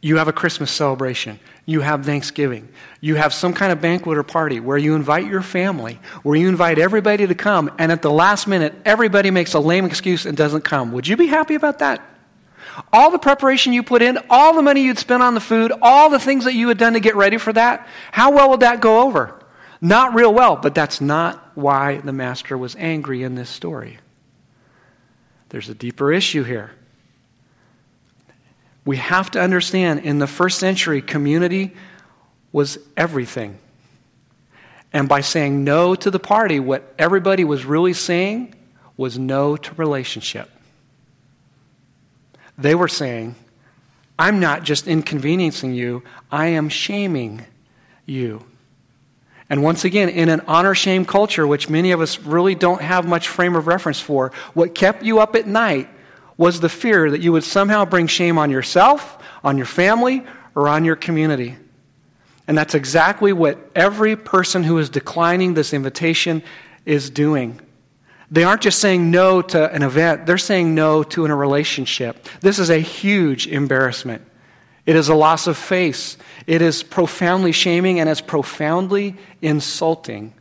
You 0.00 0.16
have 0.16 0.28
a 0.28 0.32
Christmas 0.32 0.70
celebration. 0.70 1.38
You 1.66 1.82
have 1.82 2.06
Thanksgiving. 2.06 2.68
You 3.00 3.16
have 3.16 3.34
some 3.34 3.52
kind 3.52 3.70
of 3.70 3.80
banquet 3.80 4.16
or 4.16 4.22
party 4.22 4.58
where 4.58 4.78
you 4.78 4.94
invite 4.94 5.26
your 5.26 5.42
family, 5.42 6.00
where 6.22 6.36
you 6.36 6.48
invite 6.48 6.78
everybody 6.78 7.26
to 7.26 7.34
come, 7.34 7.70
and 7.78 7.92
at 7.92 8.00
the 8.00 8.10
last 8.10 8.46
minute, 8.46 8.74
everybody 8.84 9.30
makes 9.30 9.52
a 9.52 9.60
lame 9.60 9.84
excuse 9.84 10.24
and 10.24 10.36
doesn't 10.36 10.62
come. 10.62 10.92
Would 10.92 11.06
you 11.06 11.16
be 11.16 11.26
happy 11.26 11.54
about 11.54 11.80
that? 11.80 12.02
All 12.92 13.10
the 13.10 13.18
preparation 13.18 13.72
you 13.72 13.82
put 13.82 14.00
in, 14.00 14.18
all 14.30 14.54
the 14.54 14.62
money 14.62 14.82
you'd 14.82 14.98
spent 14.98 15.22
on 15.22 15.34
the 15.34 15.40
food, 15.40 15.72
all 15.82 16.08
the 16.08 16.18
things 16.18 16.44
that 16.44 16.54
you 16.54 16.68
had 16.68 16.78
done 16.78 16.94
to 16.94 17.00
get 17.00 17.14
ready 17.14 17.36
for 17.36 17.52
that, 17.52 17.86
how 18.10 18.32
well 18.32 18.50
would 18.50 18.60
that 18.60 18.80
go 18.80 19.02
over? 19.02 19.38
Not 19.82 20.14
real 20.14 20.32
well, 20.32 20.56
but 20.56 20.74
that's 20.74 21.00
not 21.00 21.56
why 21.56 21.98
the 21.98 22.12
master 22.12 22.56
was 22.56 22.74
angry 22.76 23.22
in 23.22 23.34
this 23.34 23.50
story. 23.50 23.98
There's 25.50 25.68
a 25.68 25.74
deeper 25.74 26.12
issue 26.12 26.44
here. 26.44 26.70
We 28.84 28.96
have 28.96 29.30
to 29.32 29.40
understand 29.40 30.00
in 30.00 30.18
the 30.18 30.26
first 30.26 30.58
century, 30.58 31.02
community 31.02 31.72
was 32.52 32.78
everything. 32.96 33.58
And 34.92 35.08
by 35.08 35.20
saying 35.20 35.62
no 35.64 35.94
to 35.94 36.10
the 36.10 36.18
party, 36.18 36.58
what 36.58 36.92
everybody 36.98 37.44
was 37.44 37.64
really 37.64 37.92
saying 37.92 38.54
was 38.96 39.18
no 39.18 39.56
to 39.56 39.74
relationship. 39.74 40.50
They 42.58 42.74
were 42.74 42.88
saying, 42.88 43.36
I'm 44.18 44.40
not 44.40 44.64
just 44.64 44.86
inconveniencing 44.86 45.72
you, 45.72 46.02
I 46.30 46.48
am 46.48 46.68
shaming 46.68 47.46
you. 48.04 48.44
And 49.48 49.62
once 49.62 49.84
again, 49.84 50.08
in 50.08 50.28
an 50.28 50.42
honor 50.46 50.74
shame 50.74 51.04
culture, 51.04 51.46
which 51.46 51.68
many 51.68 51.92
of 51.92 52.00
us 52.00 52.20
really 52.20 52.54
don't 52.54 52.82
have 52.82 53.06
much 53.06 53.28
frame 53.28 53.56
of 53.56 53.66
reference 53.66 53.98
for, 53.98 54.32
what 54.54 54.74
kept 54.74 55.02
you 55.02 55.20
up 55.20 55.34
at 55.34 55.46
night 55.46 55.88
was 56.40 56.60
the 56.60 56.70
fear 56.70 57.10
that 57.10 57.20
you 57.20 57.32
would 57.32 57.44
somehow 57.44 57.84
bring 57.84 58.06
shame 58.06 58.38
on 58.38 58.50
yourself, 58.50 59.22
on 59.44 59.58
your 59.58 59.66
family, 59.66 60.24
or 60.54 60.68
on 60.68 60.86
your 60.86 60.96
community. 60.96 61.54
And 62.48 62.56
that's 62.56 62.74
exactly 62.74 63.34
what 63.34 63.58
every 63.74 64.16
person 64.16 64.64
who 64.64 64.78
is 64.78 64.88
declining 64.88 65.52
this 65.52 65.74
invitation 65.74 66.42
is 66.86 67.10
doing. 67.10 67.60
They 68.30 68.42
aren't 68.42 68.62
just 68.62 68.78
saying 68.78 69.10
no 69.10 69.42
to 69.42 69.70
an 69.70 69.82
event, 69.82 70.24
they're 70.24 70.38
saying 70.38 70.74
no 70.74 71.02
to 71.02 71.26
a 71.26 71.34
relationship. 71.34 72.26
This 72.40 72.58
is 72.58 72.70
a 72.70 72.78
huge 72.78 73.46
embarrassment. 73.46 74.26
It 74.86 74.96
is 74.96 75.10
a 75.10 75.14
loss 75.14 75.46
of 75.46 75.58
face. 75.58 76.16
It 76.46 76.62
is 76.62 76.82
profoundly 76.82 77.52
shaming 77.52 78.00
and 78.00 78.08
it's 78.08 78.22
profoundly 78.22 79.18
insulting 79.42 80.32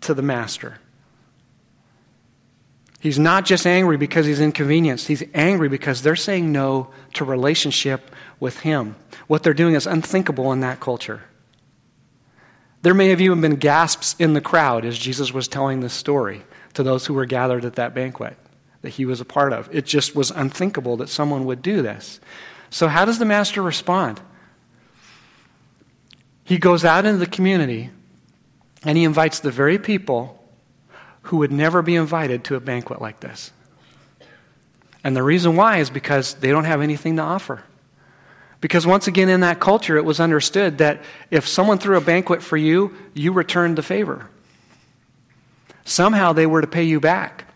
to 0.00 0.14
the 0.14 0.22
master. 0.22 0.79
He's 3.00 3.18
not 3.18 3.46
just 3.46 3.66
angry 3.66 3.96
because 3.96 4.26
he's 4.26 4.40
inconvenienced. 4.40 5.08
He's 5.08 5.24
angry 5.32 5.70
because 5.70 6.02
they're 6.02 6.16
saying 6.16 6.52
no 6.52 6.90
to 7.14 7.24
relationship 7.24 8.14
with 8.38 8.60
him. 8.60 8.94
What 9.26 9.42
they're 9.42 9.54
doing 9.54 9.74
is 9.74 9.86
unthinkable 9.86 10.52
in 10.52 10.60
that 10.60 10.80
culture. 10.80 11.22
There 12.82 12.94
may 12.94 13.08
have 13.08 13.22
even 13.22 13.40
been 13.40 13.56
gasps 13.56 14.14
in 14.18 14.34
the 14.34 14.40
crowd 14.42 14.84
as 14.84 14.98
Jesus 14.98 15.32
was 15.32 15.48
telling 15.48 15.80
this 15.80 15.94
story 15.94 16.42
to 16.74 16.82
those 16.82 17.06
who 17.06 17.14
were 17.14 17.26
gathered 17.26 17.64
at 17.64 17.76
that 17.76 17.94
banquet 17.94 18.36
that 18.82 18.90
he 18.90 19.06
was 19.06 19.20
a 19.20 19.24
part 19.24 19.52
of. 19.52 19.74
It 19.74 19.86
just 19.86 20.14
was 20.14 20.30
unthinkable 20.30 20.98
that 20.98 21.08
someone 21.08 21.46
would 21.46 21.62
do 21.62 21.82
this. 21.82 22.20
So, 22.68 22.88
how 22.88 23.04
does 23.04 23.18
the 23.18 23.24
master 23.24 23.62
respond? 23.62 24.20
He 26.44 26.58
goes 26.58 26.84
out 26.84 27.04
into 27.06 27.18
the 27.18 27.26
community 27.26 27.90
and 28.82 28.96
he 28.96 29.04
invites 29.04 29.40
the 29.40 29.50
very 29.50 29.78
people 29.78 30.39
who 31.22 31.38
would 31.38 31.52
never 31.52 31.82
be 31.82 31.96
invited 31.96 32.44
to 32.44 32.56
a 32.56 32.60
banquet 32.60 33.00
like 33.00 33.20
this. 33.20 33.52
And 35.02 35.16
the 35.16 35.22
reason 35.22 35.56
why 35.56 35.78
is 35.78 35.90
because 35.90 36.34
they 36.34 36.50
don't 36.50 36.64
have 36.64 36.82
anything 36.82 37.16
to 37.16 37.22
offer. 37.22 37.62
Because 38.60 38.86
once 38.86 39.06
again, 39.06 39.30
in 39.30 39.40
that 39.40 39.58
culture, 39.58 39.96
it 39.96 40.04
was 40.04 40.20
understood 40.20 40.78
that 40.78 41.02
if 41.30 41.48
someone 41.48 41.78
threw 41.78 41.96
a 41.96 42.02
banquet 42.02 42.42
for 42.42 42.56
you, 42.56 42.94
you 43.14 43.32
returned 43.32 43.78
the 43.78 43.82
favor. 43.82 44.28
Somehow 45.84 46.34
they 46.34 46.46
were 46.46 46.60
to 46.60 46.66
pay 46.66 46.82
you 46.82 47.00
back. 47.00 47.46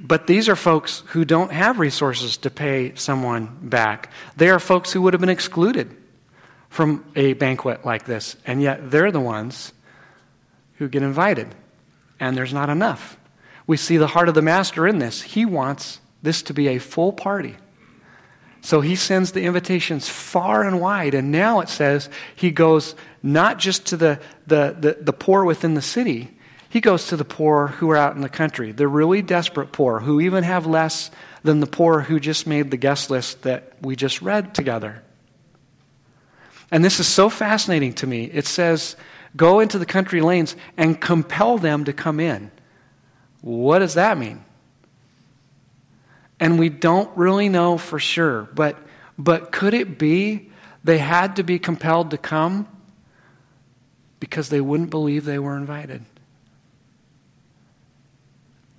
But 0.00 0.26
these 0.26 0.48
are 0.48 0.56
folks 0.56 1.04
who 1.08 1.24
don't 1.24 1.52
have 1.52 1.78
resources 1.78 2.38
to 2.38 2.50
pay 2.50 2.94
someone 2.94 3.58
back. 3.62 4.10
They 4.36 4.48
are 4.48 4.58
folks 4.58 4.92
who 4.92 5.02
would 5.02 5.12
have 5.12 5.20
been 5.20 5.28
excluded 5.28 5.94
from 6.70 7.04
a 7.14 7.34
banquet 7.34 7.84
like 7.84 8.06
this, 8.06 8.36
and 8.46 8.60
yet 8.62 8.90
they're 8.90 9.12
the 9.12 9.20
ones 9.20 9.72
who 10.78 10.88
get 10.88 11.02
invited 11.02 11.54
and 12.22 12.36
there's 12.36 12.54
not 12.54 12.70
enough. 12.70 13.16
We 13.66 13.76
see 13.76 13.96
the 13.96 14.06
heart 14.06 14.28
of 14.28 14.36
the 14.36 14.42
master 14.42 14.86
in 14.86 15.00
this. 15.00 15.22
He 15.22 15.44
wants 15.44 15.98
this 16.22 16.40
to 16.42 16.54
be 16.54 16.68
a 16.68 16.78
full 16.78 17.12
party. 17.12 17.56
So 18.60 18.80
he 18.80 18.94
sends 18.94 19.32
the 19.32 19.42
invitations 19.42 20.08
far 20.08 20.62
and 20.62 20.80
wide. 20.80 21.14
And 21.14 21.32
now 21.32 21.58
it 21.58 21.68
says 21.68 22.08
he 22.36 22.52
goes 22.52 22.94
not 23.24 23.58
just 23.58 23.86
to 23.86 23.96
the, 23.96 24.20
the, 24.46 24.76
the, 24.78 24.98
the, 25.00 25.12
poor 25.12 25.44
within 25.44 25.74
the 25.74 25.82
city, 25.82 26.30
he 26.68 26.80
goes 26.80 27.08
to 27.08 27.16
the 27.16 27.24
poor 27.24 27.66
who 27.66 27.90
are 27.90 27.96
out 27.96 28.14
in 28.14 28.22
the 28.22 28.28
country, 28.28 28.70
the 28.70 28.86
really 28.86 29.20
desperate 29.20 29.72
poor, 29.72 29.98
who 29.98 30.20
even 30.20 30.44
have 30.44 30.64
less 30.64 31.10
than 31.42 31.58
the 31.58 31.66
poor 31.66 32.02
who 32.02 32.20
just 32.20 32.46
made 32.46 32.70
the 32.70 32.76
guest 32.76 33.10
list 33.10 33.42
that 33.42 33.72
we 33.82 33.96
just 33.96 34.22
read 34.22 34.54
together. 34.54 35.02
And 36.70 36.84
this 36.84 37.00
is 37.00 37.08
so 37.08 37.28
fascinating 37.28 37.94
to 37.94 38.06
me. 38.06 38.26
It 38.26 38.46
says 38.46 38.94
Go 39.36 39.60
into 39.60 39.78
the 39.78 39.86
country 39.86 40.20
lanes 40.20 40.56
and 40.76 41.00
compel 41.00 41.58
them 41.58 41.84
to 41.84 41.92
come 41.92 42.20
in. 42.20 42.50
What 43.40 43.78
does 43.80 43.94
that 43.94 44.18
mean? 44.18 44.44
And 46.38 46.58
we 46.58 46.68
don't 46.68 47.10
really 47.16 47.48
know 47.48 47.78
for 47.78 47.98
sure, 47.98 48.48
but, 48.54 48.76
but 49.18 49.52
could 49.52 49.74
it 49.74 49.98
be 49.98 50.50
they 50.84 50.98
had 50.98 51.36
to 51.36 51.42
be 51.42 51.58
compelled 51.58 52.10
to 52.10 52.18
come 52.18 52.66
because 54.20 54.48
they 54.48 54.60
wouldn't 54.60 54.90
believe 54.90 55.24
they 55.24 55.38
were 55.38 55.56
invited? 55.56 56.04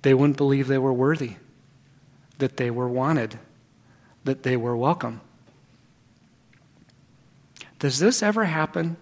They 0.02 0.12
wouldn't 0.12 0.36
believe 0.36 0.68
they 0.68 0.78
were 0.78 0.92
worthy, 0.92 1.36
that 2.38 2.58
they 2.58 2.70
were 2.70 2.88
wanted, 2.88 3.38
that 4.24 4.42
they 4.42 4.56
were 4.56 4.76
welcome. 4.76 5.22
Does 7.78 7.98
this 7.98 8.22
ever 8.22 8.44
happen 8.44 8.98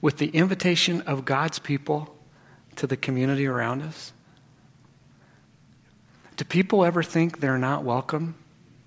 with 0.00 0.18
the 0.18 0.28
invitation 0.28 1.00
of 1.02 1.24
God's 1.24 1.58
people 1.58 2.14
to 2.76 2.86
the 2.86 2.96
community 2.96 3.46
around 3.46 3.82
us? 3.82 4.12
Do 6.36 6.44
people 6.44 6.84
ever 6.84 7.02
think 7.02 7.40
they're 7.40 7.58
not 7.58 7.82
welcome 7.82 8.36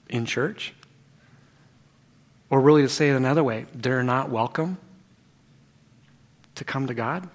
in 0.09 0.25
church? 0.25 0.73
Or 2.49 2.61
really, 2.61 2.81
to 2.81 2.89
say 2.89 3.09
it 3.09 3.15
another 3.15 3.43
way, 3.43 3.65
they're 3.73 4.03
not 4.03 4.29
welcome 4.29 4.77
to 6.55 6.63
come 6.63 6.87
to 6.87 6.93
God? 6.93 7.29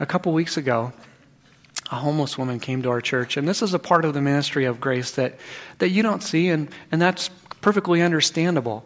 A 0.00 0.06
couple 0.06 0.32
weeks 0.32 0.56
ago, 0.56 0.92
a 1.90 1.96
homeless 1.96 2.36
woman 2.36 2.58
came 2.58 2.82
to 2.82 2.90
our 2.90 3.00
church, 3.00 3.36
and 3.36 3.46
this 3.46 3.62
is 3.62 3.74
a 3.74 3.78
part 3.78 4.04
of 4.04 4.12
the 4.14 4.20
ministry 4.20 4.64
of 4.64 4.80
grace 4.80 5.12
that, 5.12 5.38
that 5.78 5.90
you 5.90 6.02
don't 6.02 6.22
see, 6.22 6.48
and, 6.48 6.68
and 6.90 7.00
that's 7.00 7.28
perfectly 7.60 8.02
understandable. 8.02 8.84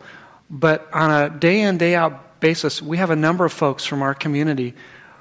But 0.50 0.88
on 0.92 1.10
a 1.10 1.30
day 1.30 1.60
in, 1.60 1.78
day 1.78 1.94
out 1.94 2.40
basis, 2.40 2.80
we 2.80 2.96
have 2.96 3.10
a 3.10 3.16
number 3.16 3.44
of 3.44 3.52
folks 3.52 3.84
from 3.84 4.02
our 4.02 4.14
community 4.14 4.74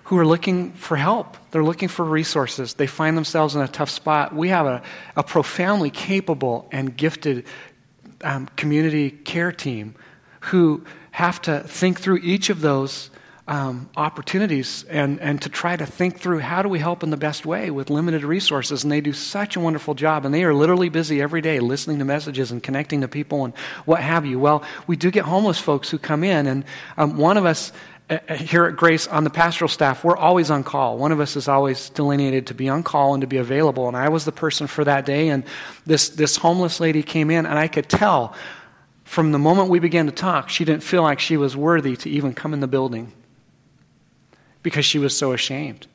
who 0.05 0.17
are 0.17 0.25
looking 0.25 0.71
for 0.71 0.95
help. 0.95 1.35
They're 1.51 1.63
looking 1.63 1.89
for 1.89 2.05
resources. 2.05 2.75
They 2.75 2.87
find 2.87 3.17
themselves 3.17 3.55
in 3.55 3.61
a 3.61 3.67
tough 3.67 3.89
spot. 3.89 4.33
We 4.33 4.49
have 4.49 4.65
a, 4.65 4.81
a 5.17 5.23
profoundly 5.23 5.89
capable 5.89 6.69
and 6.71 6.95
gifted 6.95 7.45
um, 8.21 8.47
community 8.55 9.11
care 9.11 9.51
team 9.51 9.95
who 10.39 10.83
have 11.11 11.41
to 11.41 11.59
think 11.61 11.99
through 11.99 12.19
each 12.19 12.49
of 12.49 12.61
those 12.61 13.09
um, 13.47 13.89
opportunities 13.95 14.83
and, 14.89 15.21
and 15.21 15.41
to 15.41 15.49
try 15.49 15.77
to 15.77 15.85
think 15.85 16.19
through 16.19 16.39
how 16.39 16.61
do 16.61 16.67
we 16.67 16.79
help 16.79 17.01
in 17.01 17.11
the 17.11 17.17
best 17.17 17.45
way 17.45 17.71
with 17.71 17.89
limited 17.89 18.23
resources. 18.23 18.83
And 18.83 18.91
they 18.91 18.99
do 18.99 19.13
such 19.13 19.55
a 19.55 19.59
wonderful 19.59 19.93
job. 19.93 20.25
And 20.25 20.33
they 20.33 20.43
are 20.43 20.53
literally 20.53 20.89
busy 20.89 21.21
every 21.21 21.39
day 21.39 21.59
listening 21.59 21.99
to 21.99 22.05
messages 22.05 22.51
and 22.51 22.61
connecting 22.61 23.01
to 23.01 23.07
people 23.07 23.45
and 23.45 23.55
what 23.85 24.01
have 24.01 24.25
you. 24.25 24.37
Well, 24.37 24.63
we 24.85 24.97
do 24.97 25.11
get 25.11 25.23
homeless 25.23 25.59
folks 25.59 25.89
who 25.89 25.97
come 25.97 26.25
in. 26.25 26.45
And 26.45 26.65
um, 26.97 27.17
one 27.17 27.37
of 27.37 27.45
us 27.45 27.71
uh, 28.09 28.17
uh, 28.27 28.35
here 28.35 28.65
at 28.65 28.75
Grace 28.75 29.07
on 29.07 29.23
the 29.23 29.29
pastoral 29.29 29.69
staff, 29.69 30.03
we're 30.03 30.17
always 30.17 30.51
on 30.51 30.65
call. 30.65 30.97
One 30.97 31.13
of 31.13 31.21
us 31.21 31.37
is 31.37 31.47
always 31.47 31.89
delineated 31.89 32.47
to 32.47 32.53
be 32.53 32.67
on 32.67 32.83
call 32.83 33.13
and 33.13 33.21
to 33.21 33.27
be 33.27 33.37
available. 33.37 33.87
And 33.87 33.95
I 33.95 34.09
was 34.09 34.25
the 34.25 34.33
person 34.33 34.67
for 34.67 34.83
that 34.83 35.05
day. 35.05 35.29
And 35.29 35.45
this, 35.85 36.09
this 36.09 36.35
homeless 36.35 36.81
lady 36.81 37.01
came 37.01 37.31
in, 37.31 37.45
and 37.45 37.57
I 37.57 37.69
could 37.69 37.87
tell 37.87 38.35
from 39.05 39.31
the 39.31 39.39
moment 39.39 39.69
we 39.69 39.79
began 39.79 40.07
to 40.07 40.11
talk, 40.11 40.49
she 40.49 40.65
didn't 40.65 40.83
feel 40.83 41.01
like 41.01 41.21
she 41.21 41.37
was 41.37 41.55
worthy 41.55 41.95
to 41.95 42.09
even 42.09 42.33
come 42.33 42.53
in 42.53 42.59
the 42.59 42.67
building 42.67 43.13
because 44.67 44.83
she 44.83 44.99
was 44.99 45.15
so 45.15 45.31
ashamed. 45.31 45.87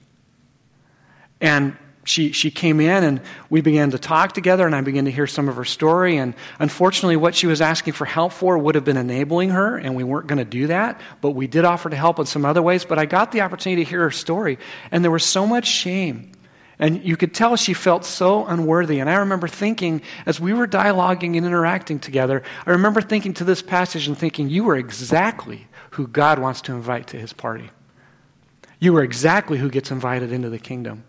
And 1.43 1.77
she, 2.05 2.33
she 2.33 2.51
came 2.51 2.81
in 2.81 3.05
and 3.05 3.21
we 3.51 3.61
began 3.61 3.91
to 3.91 3.99
talk 3.99 4.33
together, 4.33 4.65
and 4.65 4.75
I 4.75 4.81
began 4.81 5.05
to 5.05 5.11
hear 5.11 5.27
some 5.27 5.47
of 5.47 5.57
her 5.57 5.65
story. 5.67 6.17
And 6.17 6.33
unfortunately, 6.59 7.17
what 7.17 7.35
she 7.35 7.47
was 7.47 7.61
asking 7.61 7.93
for 7.93 8.07
help 8.07 8.33
for 8.33 8.57
would 8.57 8.75
have 8.75 8.85
been 8.87 8.97
enabling 8.97 9.51
her, 9.51 9.77
and 9.77 9.95
we 9.95 10.05
weren't 10.05 10.27
going 10.27 10.39
to 10.39 10.47
do 10.47 10.69
that. 10.69 11.03
But 11.21 11.33
we 11.33 11.47
did 11.47 11.67
offer 11.67 11.91
to 11.91 11.97
help 11.97 12.19
in 12.19 12.25
some 12.25 12.47
other 12.47 12.63
ways. 12.63 12.87
But 12.87 12.99
I 12.99 13.05
got 13.05 13.31
the 13.31 13.43
opportunity 13.43 13.85
to 13.85 13.91
hear 13.91 14.01
her 14.05 14.11
story, 14.11 14.59
and 14.91 15.05
there 15.05 15.11
was 15.11 15.23
so 15.23 15.47
much 15.47 15.67
shame. 15.67 16.33
And 16.79 17.05
you 17.05 17.19
could 17.19 17.35
tell 17.35 17.57
she 17.57 17.75
felt 17.75 18.07
so 18.07 18.47
unworthy. 18.47 19.01
And 19.01 19.11
I 19.11 19.17
remember 19.17 19.49
thinking, 19.49 20.01
as 20.25 20.41
we 20.41 20.55
were 20.55 20.67
dialoguing 20.67 21.37
and 21.37 21.45
interacting 21.45 21.99
together, 21.99 22.43
I 22.67 22.71
remember 22.71 23.03
thinking 23.03 23.35
to 23.35 23.45
this 23.45 23.61
passage 23.61 24.09
and 24.09 24.17
thinking, 24.17 24.49
You 24.49 24.67
are 24.71 24.77
exactly 24.79 25.67
who 25.91 26.07
God 26.07 26.39
wants 26.39 26.63
to 26.63 26.73
invite 26.73 27.09
to 27.09 27.19
his 27.19 27.35
party. 27.35 27.71
You 28.83 28.97
are 28.97 29.03
exactly 29.05 29.59
who 29.59 29.71
gets 29.71 29.93
invited 29.93 30.33
into 30.33 30.51
the 30.51 30.59
kingdom. 30.59 31.05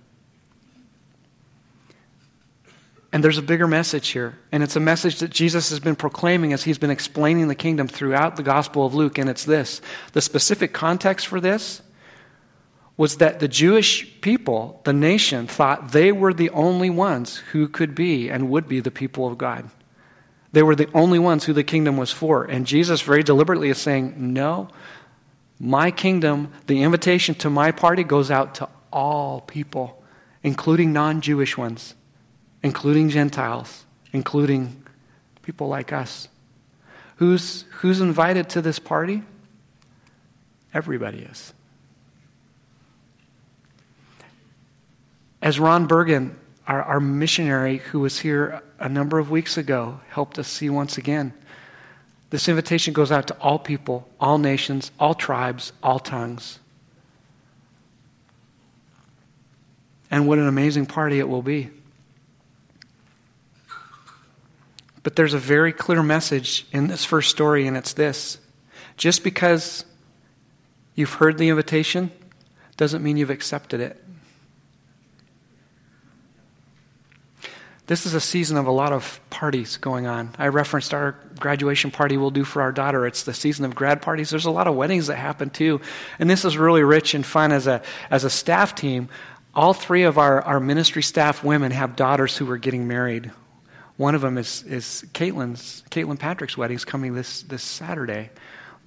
And 3.12 3.24
there's 3.24 3.40
a 3.40 3.42
bigger 3.42 3.66
message 3.66 4.10
here. 4.10 4.38
And 4.52 4.62
it's 4.62 4.76
a 4.76 4.80
message 4.80 5.18
that 5.22 5.32
Jesus 5.32 5.72
has 5.72 5.80
been 5.80 5.96
proclaiming 5.96 6.54
as 6.54 6.62
he's 6.62 6.78
been 6.78 6.92
explaining 6.92 7.48
the 7.48 7.56
kingdom 7.56 7.88
throughout 7.88 8.36
the 8.36 8.44
Gospel 8.44 8.86
of 8.86 8.94
Luke. 8.94 9.18
And 9.18 9.28
it's 9.28 9.44
this 9.44 9.82
the 10.12 10.22
specific 10.22 10.72
context 10.72 11.26
for 11.26 11.42
this 11.42 11.82
was 12.96 13.18
that 13.18 13.40
the 13.40 13.48
Jewish 13.48 14.22
people, 14.22 14.80
the 14.84 14.94
nation, 14.94 15.48
thought 15.48 15.94
they 15.94 16.12
were 16.12 16.32
the 16.32 16.52
only 16.52 16.92
ones 16.92 17.38
who 17.38 17.68
could 17.68 17.96
be 17.96 18.30
and 18.30 18.52
would 18.52 18.68
be 18.68 18.82
the 18.82 18.92
people 18.92 19.26
of 19.26 19.40
God. 19.40 19.68
They 20.52 20.62
were 20.62 20.76
the 20.76 20.92
only 20.94 21.18
ones 21.18 21.46
who 21.46 21.54
the 21.54 21.64
kingdom 21.64 21.98
was 21.98 22.12
for. 22.12 22.44
And 22.44 22.68
Jesus 22.68 23.02
very 23.02 23.24
deliberately 23.24 23.70
is 23.70 23.80
saying, 23.80 24.14
No, 24.16 24.70
my 25.64 25.92
kingdom, 25.92 26.52
the 26.68 26.84
invitation 26.84 27.36
to 27.36 27.50
my 27.50 27.72
party 27.72 28.04
goes 28.04 28.30
out 28.30 28.56
to 28.56 28.68
all 28.92 29.40
people, 29.40 30.04
including 30.44 30.92
non 30.92 31.22
Jewish 31.22 31.58
ones, 31.58 31.96
including 32.62 33.10
Gentiles, 33.10 33.86
including 34.12 34.84
people 35.42 35.70
like 35.70 35.94
us. 35.94 36.28
Who's, 37.16 37.64
who's 37.76 38.02
invited 38.02 38.50
to 38.50 38.62
this 38.62 38.78
party? 38.78 39.24
Everybody 40.74 41.20
is. 41.20 41.54
As 45.42 45.62
Ron 45.62 45.88
Bergen, 45.88 46.38
our, 46.68 46.84
our 46.84 47.00
missionary 47.00 47.78
who 47.78 48.02
was 48.02 48.20
here 48.20 48.62
a 48.80 48.90
number 48.90 49.18
of 49.18 49.32
weeks 49.32 49.58
ago, 49.58 50.02
helped 50.10 50.38
us 50.38 50.50
see 50.50 50.70
once 50.70 50.98
again, 50.98 51.34
this 52.34 52.50
invitation 52.50 52.96
goes 52.96 53.12
out 53.12 53.28
to 53.28 53.38
all 53.40 53.60
people, 53.60 54.10
all 54.20 54.40
nations, 54.40 54.90
all 55.00 55.14
tribes, 55.14 55.72
all 55.84 56.00
tongues. 56.00 56.58
And 60.10 60.28
what 60.28 60.40
an 60.40 60.48
amazing 60.48 60.88
party 60.88 61.20
it 61.20 61.30
will 61.30 61.44
be. 61.44 61.70
But 65.04 65.16
there's 65.16 65.36
a 65.36 65.38
very 65.38 65.72
clear 65.72 66.02
message 66.02 66.66
in 66.72 66.88
this 66.88 67.06
first 67.06 67.30
story, 67.30 67.68
and 67.68 67.78
it's 67.78 67.94
this 67.94 68.40
just 68.98 69.24
because 69.24 69.86
you've 70.96 71.14
heard 71.14 71.38
the 71.38 71.50
invitation 71.50 72.10
doesn't 72.78 73.04
mean 73.04 73.16
you've 73.16 73.30
accepted 73.30 73.80
it. 73.80 74.03
This 77.86 78.06
is 78.06 78.14
a 78.14 78.22
season 78.22 78.56
of 78.56 78.66
a 78.66 78.72
lot 78.72 78.94
of 78.94 79.20
parties 79.30 79.76
going 79.76 80.08
on. 80.08 80.34
I 80.38 80.48
referenced 80.48 80.94
our 80.94 81.16
graduation 81.38 81.92
party 81.92 82.16
we'll 82.16 82.32
do 82.32 82.46
for 82.46 82.62
our 82.62 82.72
daughter. 82.72 83.06
It's 83.06 83.24
the 83.24 83.34
season 83.34 83.66
of 83.66 83.76
grad 83.76 84.02
parties. 84.02 84.30
There's 84.30 84.46
a 84.46 84.52
lot 84.52 84.68
of 84.68 84.76
weddings 84.76 85.08
that 85.08 85.18
happen 85.18 85.50
too. 85.50 85.82
And 86.18 86.30
this 86.30 86.46
is 86.46 86.58
really 86.58 86.84
rich 86.84 87.14
and 87.14 87.26
fun 87.26 87.52
as 87.52 87.68
a, 87.68 87.82
as 88.10 88.24
a 88.24 88.30
staff 88.30 88.74
team. 88.74 89.10
All 89.54 89.74
three 89.74 90.04
of 90.04 90.18
our, 90.18 90.42
our 90.42 90.62
ministry 90.62 91.04
staff 91.04 91.44
women 91.44 91.74
have 91.74 91.98
daughters 91.98 92.38
who 92.38 92.50
are 92.52 92.58
getting 92.58 92.88
married. 92.88 93.32
One 93.98 94.16
of 94.16 94.22
them 94.22 94.38
is, 94.38 94.64
is 94.64 95.04
Caitlin's, 95.14 95.84
Caitlin 95.92 96.18
Patrick's 96.18 96.58
wedding 96.58 96.76
is 96.76 96.86
coming 96.86 97.14
this, 97.14 97.42
this 97.44 97.64
Saturday. 97.64 98.30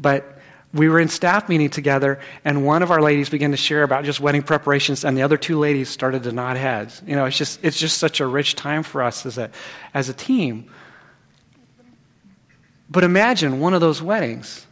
But 0.01 0.36
we 0.77 0.89
were 0.89 1.01
in 1.01 1.09
staff 1.09 1.49
meeting 1.49 1.71
together, 1.71 2.21
and 2.45 2.65
one 2.65 2.83
of 2.83 2.91
our 2.91 3.01
ladies 3.01 3.29
began 3.29 3.51
to 3.51 3.57
share 3.57 3.83
about 3.83 4.05
just 4.05 4.21
wedding 4.21 4.43
preparations, 4.43 5.05
and 5.05 5.17
the 5.17 5.23
other 5.23 5.37
two 5.37 5.59
ladies 5.59 5.89
started 5.89 6.23
to 6.25 6.33
nod 6.33 6.57
heads. 6.57 7.03
You 7.07 7.17
know, 7.17 7.25
it's 7.25 7.37
just, 7.37 7.61
it's 7.63 7.79
just 7.79 7.99
such 7.99 8.21
a 8.21 8.27
rich 8.27 8.55
time 8.55 8.83
for 8.83 9.03
us 9.03 9.27
as 9.27 9.39
a, 9.39 9.51
as 9.95 10.09
a 10.09 10.15
team. 10.15 10.71
But 12.89 13.05
imagine 13.05 13.61
one 13.61 13.75
of 13.75 13.81
those 13.81 14.01
weddings 14.01 14.67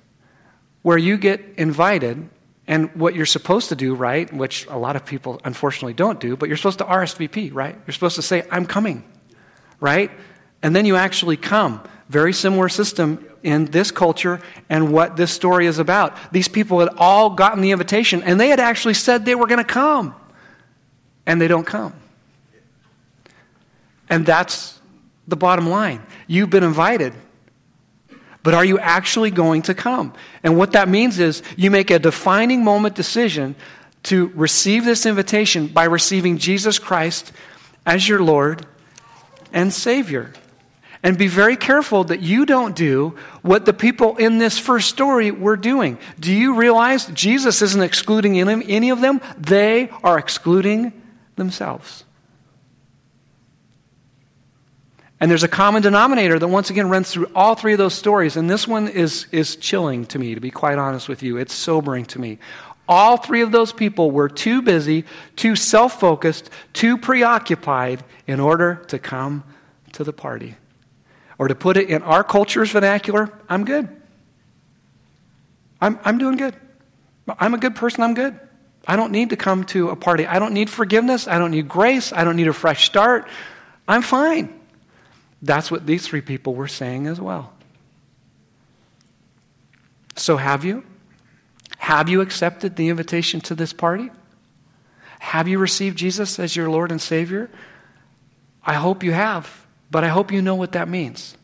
where 0.82 0.98
you 0.98 1.16
get 1.16 1.42
invited, 1.56 2.28
and 2.66 2.94
what 2.94 3.14
you're 3.14 3.26
supposed 3.26 3.70
to 3.70 3.76
do, 3.76 3.94
right, 3.94 4.32
which 4.32 4.66
a 4.66 4.76
lot 4.76 4.96
of 4.96 5.04
people 5.04 5.40
unfortunately 5.44 5.94
don't 5.94 6.20
do, 6.20 6.36
but 6.36 6.48
you're 6.48 6.56
supposed 6.56 6.78
to 6.78 6.84
RSVP, 6.84 7.52
right? 7.52 7.76
You're 7.86 7.92
supposed 7.92 8.16
to 8.16 8.22
say, 8.22 8.46
I'm 8.50 8.66
coming, 8.66 9.04
right? 9.80 10.10
And 10.62 10.74
then 10.74 10.86
you 10.86 10.96
actually 10.96 11.36
come. 11.36 11.82
Very 12.08 12.32
similar 12.32 12.68
system 12.68 13.24
in 13.42 13.66
this 13.66 13.90
culture 13.90 14.40
and 14.68 14.92
what 14.92 15.16
this 15.16 15.30
story 15.30 15.66
is 15.66 15.78
about. 15.78 16.16
These 16.32 16.48
people 16.48 16.80
had 16.80 16.90
all 16.96 17.30
gotten 17.30 17.60
the 17.60 17.70
invitation 17.70 18.22
and 18.22 18.38
they 18.38 18.48
had 18.48 18.60
actually 18.60 18.94
said 18.94 19.24
they 19.24 19.34
were 19.34 19.46
going 19.46 19.58
to 19.58 19.64
come. 19.64 20.14
And 21.26 21.40
they 21.40 21.48
don't 21.48 21.66
come. 21.66 21.94
And 24.10 24.26
that's 24.26 24.78
the 25.26 25.36
bottom 25.36 25.68
line. 25.68 26.02
You've 26.26 26.50
been 26.50 26.64
invited. 26.64 27.14
But 28.42 28.52
are 28.52 28.64
you 28.64 28.78
actually 28.78 29.30
going 29.30 29.62
to 29.62 29.74
come? 29.74 30.12
And 30.42 30.58
what 30.58 30.72
that 30.72 30.86
means 30.88 31.18
is 31.18 31.42
you 31.56 31.70
make 31.70 31.90
a 31.90 31.98
defining 31.98 32.62
moment 32.62 32.94
decision 32.94 33.56
to 34.04 34.26
receive 34.34 34.84
this 34.84 35.06
invitation 35.06 35.66
by 35.66 35.84
receiving 35.84 36.36
Jesus 36.36 36.78
Christ 36.78 37.32
as 37.86 38.06
your 38.06 38.22
Lord 38.22 38.66
and 39.50 39.72
Savior. 39.72 40.32
And 41.04 41.18
be 41.18 41.26
very 41.26 41.56
careful 41.56 42.04
that 42.04 42.22
you 42.22 42.46
don't 42.46 42.74
do 42.74 43.14
what 43.42 43.66
the 43.66 43.74
people 43.74 44.16
in 44.16 44.38
this 44.38 44.58
first 44.58 44.88
story 44.88 45.30
were 45.30 45.56
doing. 45.56 45.98
Do 46.18 46.32
you 46.32 46.54
realize 46.54 47.04
Jesus 47.08 47.60
isn't 47.60 47.82
excluding 47.82 48.40
any 48.40 48.88
of 48.88 49.02
them? 49.02 49.20
They 49.36 49.90
are 50.02 50.18
excluding 50.18 50.94
themselves. 51.36 52.04
And 55.20 55.30
there's 55.30 55.42
a 55.42 55.48
common 55.48 55.82
denominator 55.82 56.38
that 56.38 56.48
once 56.48 56.70
again 56.70 56.88
runs 56.88 57.10
through 57.10 57.30
all 57.34 57.54
three 57.54 57.72
of 57.72 57.78
those 57.78 57.94
stories. 57.94 58.38
And 58.38 58.48
this 58.48 58.66
one 58.66 58.88
is, 58.88 59.26
is 59.30 59.56
chilling 59.56 60.06
to 60.06 60.18
me, 60.18 60.34
to 60.34 60.40
be 60.40 60.50
quite 60.50 60.78
honest 60.78 61.06
with 61.06 61.22
you. 61.22 61.36
It's 61.36 61.52
sobering 61.52 62.06
to 62.06 62.18
me. 62.18 62.38
All 62.88 63.18
three 63.18 63.42
of 63.42 63.52
those 63.52 63.72
people 63.72 64.10
were 64.10 64.30
too 64.30 64.62
busy, 64.62 65.04
too 65.36 65.54
self 65.54 66.00
focused, 66.00 66.48
too 66.72 66.96
preoccupied 66.96 68.02
in 68.26 68.40
order 68.40 68.84
to 68.88 68.98
come 68.98 69.44
to 69.92 70.02
the 70.02 70.12
party. 70.12 70.56
Or 71.38 71.48
to 71.48 71.54
put 71.54 71.76
it 71.76 71.90
in 71.90 72.02
our 72.02 72.22
culture's 72.22 72.70
vernacular, 72.70 73.30
I'm 73.48 73.64
good. 73.64 73.88
I'm, 75.80 75.98
I'm 76.04 76.18
doing 76.18 76.36
good. 76.36 76.54
I'm 77.38 77.54
a 77.54 77.58
good 77.58 77.74
person, 77.74 78.02
I'm 78.02 78.14
good. 78.14 78.38
I 78.86 78.96
don't 78.96 79.12
need 79.12 79.30
to 79.30 79.36
come 79.36 79.64
to 79.64 79.90
a 79.90 79.96
party. 79.96 80.26
I 80.26 80.38
don't 80.38 80.52
need 80.52 80.68
forgiveness. 80.68 81.26
I 81.26 81.38
don't 81.38 81.52
need 81.52 81.68
grace. 81.68 82.12
I 82.12 82.24
don't 82.24 82.36
need 82.36 82.48
a 82.48 82.52
fresh 82.52 82.84
start. 82.84 83.28
I'm 83.88 84.02
fine. 84.02 84.60
That's 85.40 85.70
what 85.70 85.86
these 85.86 86.06
three 86.06 86.20
people 86.20 86.54
were 86.54 86.68
saying 86.68 87.06
as 87.06 87.20
well. 87.20 87.52
So, 90.16 90.36
have 90.36 90.64
you? 90.64 90.84
Have 91.78 92.08
you 92.08 92.20
accepted 92.20 92.76
the 92.76 92.88
invitation 92.88 93.40
to 93.42 93.54
this 93.54 93.72
party? 93.72 94.10
Have 95.18 95.48
you 95.48 95.58
received 95.58 95.98
Jesus 95.98 96.38
as 96.38 96.54
your 96.54 96.70
Lord 96.70 96.90
and 96.90 97.00
Savior? 97.00 97.50
I 98.64 98.74
hope 98.74 99.02
you 99.02 99.12
have. 99.12 99.63
But 99.94 100.02
I 100.02 100.08
hope 100.08 100.32
you 100.32 100.42
know 100.42 100.56
what 100.56 100.72
that 100.72 100.88
means. 100.88 101.36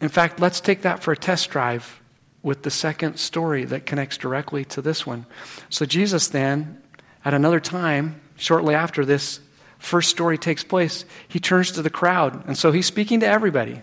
In 0.00 0.08
fact, 0.08 0.40
let's 0.40 0.60
take 0.60 0.82
that 0.82 1.04
for 1.04 1.12
a 1.12 1.16
test 1.16 1.50
drive 1.50 2.00
with 2.42 2.64
the 2.64 2.70
second 2.72 3.18
story 3.18 3.64
that 3.66 3.86
connects 3.86 4.16
directly 4.16 4.64
to 4.64 4.82
this 4.82 5.06
one. 5.06 5.24
So, 5.70 5.86
Jesus 5.86 6.26
then, 6.26 6.82
at 7.24 7.32
another 7.32 7.60
time, 7.60 8.20
shortly 8.34 8.74
after 8.74 9.04
this 9.04 9.38
first 9.78 10.10
story 10.10 10.36
takes 10.36 10.64
place, 10.64 11.04
he 11.28 11.38
turns 11.38 11.70
to 11.70 11.82
the 11.82 11.90
crowd. 11.90 12.48
And 12.48 12.58
so 12.58 12.72
he's 12.72 12.86
speaking 12.86 13.20
to 13.20 13.26
everybody. 13.28 13.82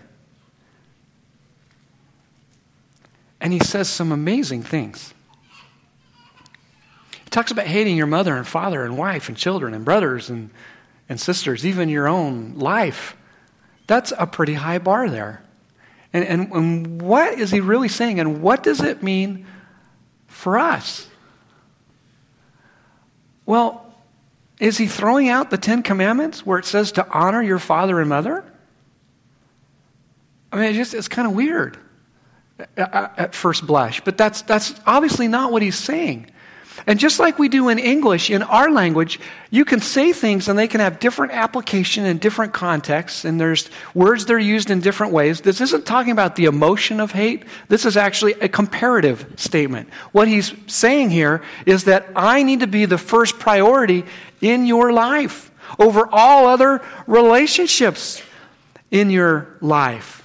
And 3.40 3.54
he 3.54 3.58
says 3.60 3.88
some 3.88 4.12
amazing 4.12 4.64
things. 4.64 5.14
He 7.24 7.30
talks 7.30 7.50
about 7.50 7.64
hating 7.64 7.96
your 7.96 8.06
mother 8.06 8.36
and 8.36 8.46
father 8.46 8.84
and 8.84 8.98
wife 8.98 9.30
and 9.30 9.38
children 9.38 9.72
and 9.72 9.82
brothers 9.82 10.28
and, 10.28 10.50
and 11.12 11.20
sisters, 11.20 11.64
even 11.64 11.88
your 11.88 12.08
own 12.08 12.54
life. 12.56 13.16
That's 13.86 14.12
a 14.18 14.26
pretty 14.26 14.54
high 14.54 14.78
bar 14.78 15.08
there. 15.08 15.44
And, 16.12 16.24
and, 16.24 16.52
and 16.52 17.02
what 17.02 17.38
is 17.38 17.50
he 17.50 17.60
really 17.60 17.88
saying? 17.88 18.18
And 18.18 18.42
what 18.42 18.62
does 18.62 18.80
it 18.80 19.02
mean 19.02 19.46
for 20.26 20.58
us? 20.58 21.06
Well, 23.46 23.94
is 24.58 24.78
he 24.78 24.86
throwing 24.86 25.28
out 25.28 25.50
the 25.50 25.58
Ten 25.58 25.82
Commandments 25.82 26.44
where 26.44 26.58
it 26.58 26.64
says 26.64 26.92
to 26.92 27.08
honor 27.08 27.42
your 27.42 27.58
father 27.58 28.00
and 28.00 28.08
mother? 28.08 28.44
I 30.50 30.56
mean, 30.56 30.64
it's 30.66 30.76
just 30.76 30.94
it's 30.94 31.08
kind 31.08 31.26
of 31.26 31.34
weird 31.34 31.78
at 32.76 33.34
first 33.34 33.66
blush, 33.66 34.02
but 34.04 34.16
that's, 34.16 34.42
that's 34.42 34.74
obviously 34.86 35.28
not 35.28 35.50
what 35.50 35.62
he's 35.62 35.78
saying. 35.78 36.30
And 36.86 36.98
just 36.98 37.20
like 37.20 37.38
we 37.38 37.48
do 37.48 37.68
in 37.68 37.78
English, 37.78 38.30
in 38.30 38.42
our 38.42 38.70
language, 38.70 39.20
you 39.50 39.64
can 39.64 39.80
say 39.80 40.12
things 40.12 40.48
and 40.48 40.58
they 40.58 40.66
can 40.66 40.80
have 40.80 40.98
different 40.98 41.32
application 41.32 42.04
in 42.04 42.18
different 42.18 42.52
contexts, 42.52 43.24
and 43.24 43.40
there's 43.40 43.70
words 43.94 44.26
that 44.26 44.32
are 44.34 44.38
used 44.38 44.70
in 44.70 44.80
different 44.80 45.12
ways. 45.12 45.40
This 45.40 45.60
isn't 45.60 45.86
talking 45.86 46.12
about 46.12 46.36
the 46.36 46.46
emotion 46.46 47.00
of 47.00 47.12
hate. 47.12 47.44
This 47.68 47.84
is 47.84 47.96
actually 47.96 48.32
a 48.34 48.48
comparative 48.48 49.26
statement. 49.36 49.90
What 50.12 50.28
he's 50.28 50.54
saying 50.66 51.10
here 51.10 51.42
is 51.66 51.84
that 51.84 52.06
I 52.16 52.42
need 52.42 52.60
to 52.60 52.66
be 52.66 52.84
the 52.86 52.98
first 52.98 53.38
priority 53.38 54.04
in 54.40 54.66
your 54.66 54.92
life 54.92 55.50
over 55.78 56.08
all 56.10 56.46
other 56.46 56.82
relationships 57.06 58.22
in 58.90 59.10
your 59.10 59.56
life. 59.60 60.21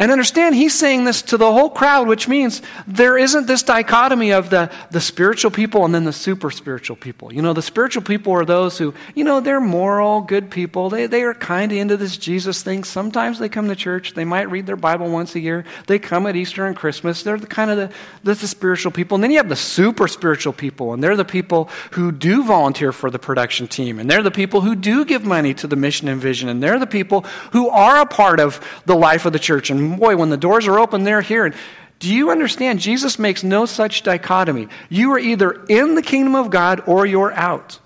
And 0.00 0.12
understand, 0.12 0.54
he's 0.54 0.78
saying 0.78 1.04
this 1.04 1.22
to 1.22 1.36
the 1.36 1.50
whole 1.50 1.70
crowd, 1.70 2.06
which 2.06 2.28
means 2.28 2.62
there 2.86 3.18
isn't 3.18 3.48
this 3.48 3.64
dichotomy 3.64 4.30
of 4.30 4.48
the, 4.48 4.70
the 4.92 5.00
spiritual 5.00 5.50
people 5.50 5.84
and 5.84 5.92
then 5.92 6.04
the 6.04 6.12
super 6.12 6.52
spiritual 6.52 6.94
people. 6.94 7.34
You 7.34 7.42
know, 7.42 7.52
the 7.52 7.62
spiritual 7.62 8.04
people 8.04 8.32
are 8.32 8.44
those 8.44 8.78
who, 8.78 8.94
you 9.16 9.24
know, 9.24 9.40
they're 9.40 9.60
moral, 9.60 10.20
good 10.20 10.50
people. 10.50 10.88
They, 10.88 11.06
they 11.06 11.24
are 11.24 11.34
kind 11.34 11.72
of 11.72 11.78
into 11.78 11.96
this 11.96 12.16
Jesus 12.16 12.62
thing. 12.62 12.84
Sometimes 12.84 13.40
they 13.40 13.48
come 13.48 13.66
to 13.66 13.74
church. 13.74 14.14
They 14.14 14.24
might 14.24 14.48
read 14.48 14.66
their 14.66 14.76
Bible 14.76 15.10
once 15.10 15.34
a 15.34 15.40
year. 15.40 15.64
They 15.88 15.98
come 15.98 16.28
at 16.28 16.36
Easter 16.36 16.64
and 16.64 16.76
Christmas. 16.76 17.24
They're 17.24 17.36
the 17.36 17.48
kind 17.48 17.72
of 17.72 17.76
the, 18.22 18.34
the, 18.34 18.36
spiritual 18.46 18.92
people. 18.92 19.16
And 19.16 19.24
then 19.24 19.32
you 19.32 19.38
have 19.38 19.48
the 19.48 19.56
super 19.56 20.06
spiritual 20.06 20.52
people, 20.52 20.92
and 20.92 21.02
they're 21.02 21.16
the 21.16 21.24
people 21.24 21.70
who 21.90 22.12
do 22.12 22.44
volunteer 22.44 22.92
for 22.92 23.10
the 23.10 23.18
production 23.18 23.66
team. 23.66 23.98
And 23.98 24.08
they're 24.08 24.22
the 24.22 24.30
people 24.30 24.60
who 24.60 24.76
do 24.76 25.04
give 25.04 25.24
money 25.24 25.54
to 25.54 25.66
the 25.66 25.76
mission 25.76 26.06
and 26.06 26.20
vision. 26.20 26.48
And 26.48 26.62
they're 26.62 26.78
the 26.78 26.86
people 26.86 27.22
who 27.50 27.68
are 27.68 28.00
a 28.00 28.06
part 28.06 28.38
of 28.38 28.60
the 28.86 28.94
life 28.94 29.26
of 29.26 29.32
the 29.32 29.40
church. 29.40 29.70
And 29.70 29.87
boy, 29.96 30.16
when 30.16 30.30
the 30.30 30.36
doors 30.36 30.66
are 30.66 30.78
open, 30.78 31.04
they're 31.04 31.20
here. 31.20 31.46
And 31.46 31.54
do 31.98 32.12
you 32.12 32.30
understand? 32.30 32.80
Jesus 32.80 33.18
makes 33.18 33.42
no 33.42 33.66
such 33.66 34.02
dichotomy. 34.02 34.68
You 34.88 35.12
are 35.12 35.18
either 35.18 35.64
in 35.68 35.94
the 35.94 36.02
kingdom 36.02 36.34
of 36.34 36.50
God 36.50 36.82
or 36.86 37.06
you're 37.06 37.32
out. 37.32 37.80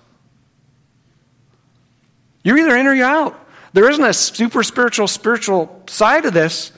You're 2.43 2.57
either 2.57 2.75
in 2.75 2.87
or 2.87 2.93
you're 2.93 3.07
out. 3.07 3.39
There 3.73 3.89
isn't 3.89 4.03
a 4.03 4.13
super 4.13 4.61
spiritual, 4.61 5.07
spiritual 5.07 5.83
side 5.87 6.25
of 6.25 6.33
this. 6.33 6.71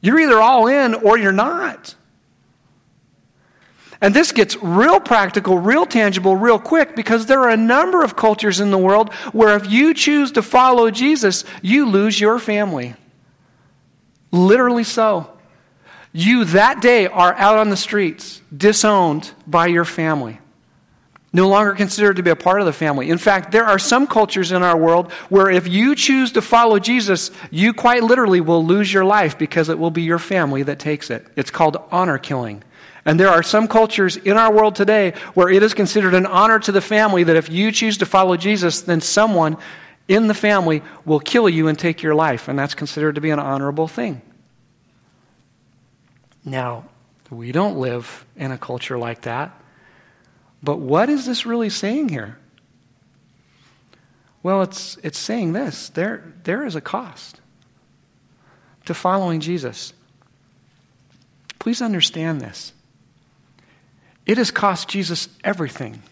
You're 0.00 0.20
either 0.20 0.38
all 0.38 0.68
in 0.68 0.94
or 0.94 1.18
you're 1.18 1.32
not. 1.32 1.96
And 4.00 4.14
this 4.14 4.30
gets 4.30 4.56
real 4.62 5.00
practical, 5.00 5.58
real 5.58 5.84
tangible, 5.84 6.36
real 6.36 6.60
quick 6.60 6.94
because 6.94 7.26
there 7.26 7.40
are 7.40 7.50
a 7.50 7.56
number 7.56 8.04
of 8.04 8.14
cultures 8.14 8.60
in 8.60 8.70
the 8.70 8.78
world 8.78 9.12
where 9.32 9.56
if 9.56 9.68
you 9.68 9.92
choose 9.92 10.30
to 10.32 10.42
follow 10.42 10.88
Jesus, 10.90 11.44
you 11.62 11.86
lose 11.86 12.20
your 12.20 12.38
family. 12.38 12.94
Literally 14.30 14.84
so. 14.84 15.30
You 16.12 16.44
that 16.46 16.80
day 16.80 17.06
are 17.06 17.34
out 17.34 17.58
on 17.58 17.70
the 17.70 17.76
streets, 17.76 18.40
disowned 18.56 19.30
by 19.46 19.66
your 19.66 19.84
family. 19.84 20.40
No 21.32 21.48
longer 21.48 21.74
considered 21.74 22.16
to 22.16 22.22
be 22.22 22.30
a 22.30 22.36
part 22.36 22.60
of 22.60 22.66
the 22.66 22.72
family. 22.72 23.10
In 23.10 23.18
fact, 23.18 23.52
there 23.52 23.66
are 23.66 23.78
some 23.78 24.06
cultures 24.06 24.50
in 24.50 24.62
our 24.62 24.76
world 24.76 25.12
where 25.28 25.50
if 25.50 25.68
you 25.68 25.94
choose 25.94 26.32
to 26.32 26.42
follow 26.42 26.78
Jesus, 26.78 27.30
you 27.50 27.74
quite 27.74 28.02
literally 28.02 28.40
will 28.40 28.64
lose 28.64 28.90
your 28.90 29.04
life 29.04 29.36
because 29.36 29.68
it 29.68 29.78
will 29.78 29.90
be 29.90 30.02
your 30.02 30.18
family 30.18 30.62
that 30.62 30.78
takes 30.78 31.10
it. 31.10 31.26
It's 31.36 31.50
called 31.50 31.76
honor 31.90 32.16
killing. 32.16 32.64
And 33.04 33.20
there 33.20 33.28
are 33.28 33.42
some 33.42 33.68
cultures 33.68 34.16
in 34.16 34.38
our 34.38 34.52
world 34.52 34.74
today 34.74 35.12
where 35.34 35.50
it 35.50 35.62
is 35.62 35.74
considered 35.74 36.14
an 36.14 36.26
honor 36.26 36.58
to 36.60 36.72
the 36.72 36.80
family 36.80 37.24
that 37.24 37.36
if 37.36 37.50
you 37.50 37.72
choose 37.72 37.98
to 37.98 38.06
follow 38.06 38.36
Jesus, 38.36 38.80
then 38.80 39.02
someone 39.02 39.58
in 40.08 40.26
the 40.26 40.34
family 40.34 40.82
will 41.04 41.20
kill 41.20 41.48
you 41.48 41.68
and 41.68 41.78
take 41.78 42.02
your 42.02 42.14
life, 42.14 42.48
and 42.48 42.58
that's 42.58 42.74
considered 42.74 43.14
to 43.14 43.20
be 43.20 43.30
an 43.30 43.38
honorable 43.38 43.86
thing. 43.86 44.22
Now, 46.44 46.86
we 47.30 47.52
don't 47.52 47.78
live 47.78 48.24
in 48.36 48.50
a 48.50 48.58
culture 48.58 48.98
like 48.98 49.22
that. 49.22 49.52
But 50.62 50.78
what 50.78 51.10
is 51.10 51.26
this 51.26 51.44
really 51.44 51.70
saying 51.70 52.08
here? 52.08 52.38
Well, 54.42 54.62
it's, 54.62 54.96
it's 55.02 55.18
saying 55.18 55.52
this 55.52 55.90
there, 55.90 56.32
there 56.44 56.64
is 56.64 56.74
a 56.74 56.80
cost 56.80 57.40
to 58.86 58.94
following 58.94 59.40
Jesus. 59.40 59.92
Please 61.58 61.82
understand 61.82 62.40
this. 62.40 62.72
It 64.24 64.38
has 64.38 64.50
cost 64.50 64.88
Jesus 64.88 65.28
everything 65.44 66.02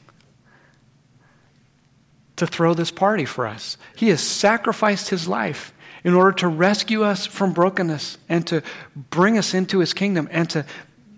to 2.37 2.47
throw 2.47 2.75
this 2.75 2.91
party 2.91 3.25
for 3.25 3.47
us. 3.47 3.77
He 3.97 4.09
has 4.11 4.21
sacrificed 4.21 5.09
his 5.09 5.27
life 5.27 5.73
in 6.05 6.15
order 6.15 6.33
to 6.33 6.49
rescue 6.49 7.03
us 7.03 7.27
from 7.27 7.53
brokenness 7.53 8.19
and 8.29 8.47
to 8.47 8.63
bring 8.95 9.39
us 9.39 9.55
into 9.55 9.81
his 9.81 9.93
kingdom 9.93 10.29
and 10.31 10.49
to 10.51 10.65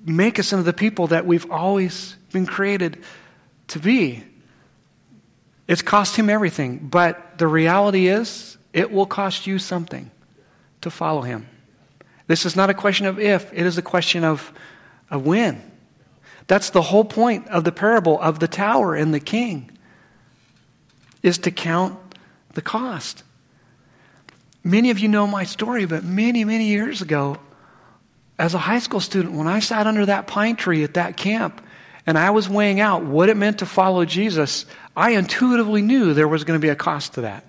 make 0.05 0.39
us 0.39 0.53
into 0.53 0.63
the 0.63 0.73
people 0.73 1.09
that 1.09 1.27
we've 1.27 1.51
always 1.51 2.17
been 2.33 2.47
created 2.47 3.03
to 3.69 3.79
be. 3.79 4.25
It's 5.67 5.83
cost 5.83 6.17
him 6.17 6.31
everything, 6.31 6.79
but 6.79 7.37
the 7.37 7.47
reality 7.47 8.07
is 8.07 8.57
it 8.73 8.91
will 8.91 9.07
cost 9.07 9.47
you 9.47 9.59
something 9.59 10.11
to 10.81 10.91
follow 10.91 11.23
him. 11.23 11.49
This 12.27 12.47
is 12.47 12.57
not 12.57 12.71
a 12.71 12.75
question 12.75 13.07
of 13.07 13.19
if, 13.19 13.53
it 13.53 13.67
is 13.67 13.77
a 13.77 13.83
question 13.83 14.25
of, 14.25 14.53
of 15.11 15.27
when. 15.27 15.63
That's 16.47 16.71
the 16.71 16.83
whole 16.83 17.05
point 17.05 17.49
of 17.49 17.65
the 17.65 17.73
parable 17.73 18.19
of 18.21 18.39
the 18.39 18.49
tower 18.49 18.95
and 18.95 19.13
the 19.13 19.21
king 19.21 19.71
is 21.23 21.39
to 21.39 21.51
count 21.51 21.99
the 22.55 22.63
cost. 22.63 23.23
Many 24.65 24.91
of 24.91 24.99
you 24.99 25.09
know 25.09 25.27
my 25.27 25.45
story, 25.45 25.87
but 25.87 26.05
many, 26.05 26.45
many 26.45 26.67
years 26.67 27.01
ago, 27.03 27.39
as 28.39 28.55
a 28.55 28.59
high 28.59 28.79
school 28.79 29.01
student, 29.01 29.35
when 29.35 29.49
I 29.49 29.61
sat 29.61 29.87
under 29.87 30.07
that 30.07 30.27
pine 30.27 30.57
tree 30.57 30.85
at 30.85 30.95
that 30.95 31.17
camp 31.17 31.65
and 32.07 32.17
I 32.17 32.31
was 32.31 32.49
weighing 32.49 32.81
out 32.81 33.05
what 33.05 33.29
it 33.29 33.37
meant 33.37 33.59
to 33.59 33.67
follow 33.67 34.05
Jesus, 34.05 34.67
I 34.97 35.11
intuitively 35.11 35.83
knew 35.83 36.15
there 36.15 36.29
was 36.29 36.45
going 36.45 36.59
to 36.59 36.65
be 36.65 36.71
a 36.71 36.77
cost 36.77 37.15
to 37.15 37.23
that. 37.23 37.45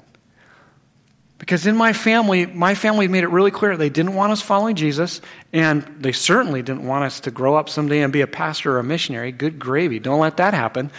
Because 1.37 1.65
in 1.65 1.77
my 1.77 1.93
family, 1.93 2.45
my 2.45 2.75
family 2.75 3.07
made 3.07 3.23
it 3.23 3.29
really 3.29 3.49
clear 3.49 3.77
they 3.77 3.89
didn't 3.89 4.13
want 4.13 4.33
us 4.33 4.41
following 4.41 4.75
Jesus, 4.75 5.21
and 5.53 5.83
they 5.99 6.11
certainly 6.11 6.61
didn't 6.61 6.85
want 6.85 7.05
us 7.05 7.21
to 7.21 7.31
grow 7.31 7.55
up 7.55 7.69
someday 7.69 8.01
and 8.01 8.11
be 8.11 8.21
a 8.21 8.27
pastor 8.27 8.73
or 8.75 8.79
a 8.79 8.83
missionary. 8.83 9.31
Good 9.31 9.57
gravy. 9.57 9.99
Don't 9.99 10.19
let 10.19 10.37
that 10.37 10.53
happen. 10.53 10.91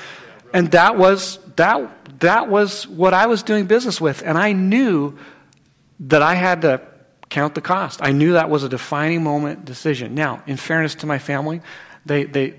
And 0.52 0.70
that 0.72 0.96
was 0.96 1.38
that 1.56 2.20
that 2.20 2.48
was 2.48 2.86
what 2.86 3.14
I 3.14 3.26
was 3.26 3.42
doing 3.42 3.66
business 3.66 4.00
with. 4.00 4.22
And 4.22 4.36
I 4.38 4.52
knew 4.52 5.18
that 6.00 6.22
I 6.22 6.34
had 6.34 6.62
to 6.62 6.80
count 7.28 7.54
the 7.54 7.60
cost. 7.60 8.00
I 8.02 8.12
knew 8.12 8.32
that 8.32 8.50
was 8.50 8.64
a 8.64 8.68
defining 8.68 9.22
moment 9.22 9.64
decision. 9.64 10.14
Now, 10.14 10.42
in 10.46 10.56
fairness 10.56 10.96
to 10.96 11.06
my 11.06 11.18
family, 11.18 11.60
they, 12.04 12.24
they, 12.24 12.54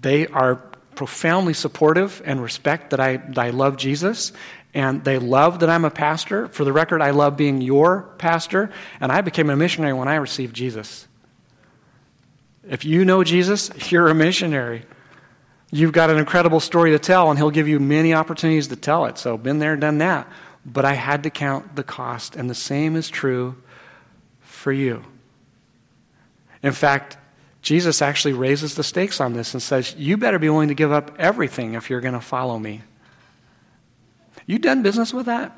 they 0.00 0.26
are 0.28 0.56
profoundly 0.94 1.52
supportive 1.52 2.22
and 2.24 2.42
respect 2.42 2.90
that 2.90 3.00
I, 3.00 3.16
that 3.18 3.38
I 3.38 3.50
love 3.50 3.76
Jesus. 3.76 4.32
And 4.74 5.04
they 5.04 5.18
love 5.18 5.60
that 5.60 5.70
I'm 5.70 5.84
a 5.84 5.90
pastor. 5.90 6.48
For 6.48 6.64
the 6.64 6.72
record, 6.72 7.02
I 7.02 7.10
love 7.10 7.36
being 7.36 7.60
your 7.60 8.02
pastor. 8.18 8.70
And 9.00 9.10
I 9.10 9.20
became 9.20 9.50
a 9.50 9.56
missionary 9.56 9.92
when 9.92 10.08
I 10.08 10.16
received 10.16 10.54
Jesus. 10.54 11.06
If 12.68 12.84
you 12.84 13.04
know 13.04 13.24
Jesus, 13.24 13.70
you're 13.90 14.08
a 14.08 14.14
missionary. 14.14 14.84
You've 15.70 15.92
got 15.92 16.10
an 16.10 16.18
incredible 16.18 16.60
story 16.60 16.92
to 16.92 16.98
tell, 16.98 17.30
and 17.30 17.38
He'll 17.38 17.50
give 17.50 17.68
you 17.68 17.78
many 17.78 18.14
opportunities 18.14 18.68
to 18.68 18.76
tell 18.76 19.04
it. 19.04 19.18
So, 19.18 19.36
been 19.36 19.58
there, 19.58 19.76
done 19.76 19.98
that. 19.98 20.26
But 20.64 20.84
I 20.84 20.94
had 20.94 21.22
to 21.24 21.30
count 21.30 21.76
the 21.76 21.82
cost, 21.82 22.36
and 22.36 22.48
the 22.48 22.54
same 22.54 22.96
is 22.96 23.08
true 23.08 23.56
for 24.40 24.72
you. 24.72 25.04
In 26.62 26.72
fact, 26.72 27.16
Jesus 27.62 28.02
actually 28.02 28.34
raises 28.34 28.74
the 28.74 28.82
stakes 28.82 29.20
on 29.20 29.34
this 29.34 29.54
and 29.54 29.62
says, 29.62 29.94
You 29.96 30.16
better 30.16 30.38
be 30.38 30.48
willing 30.48 30.68
to 30.68 30.74
give 30.74 30.92
up 30.92 31.14
everything 31.18 31.74
if 31.74 31.90
you're 31.90 32.00
going 32.00 32.14
to 32.14 32.20
follow 32.20 32.58
me. 32.58 32.82
You 34.46 34.58
done 34.58 34.82
business 34.82 35.12
with 35.12 35.26
that? 35.26 35.56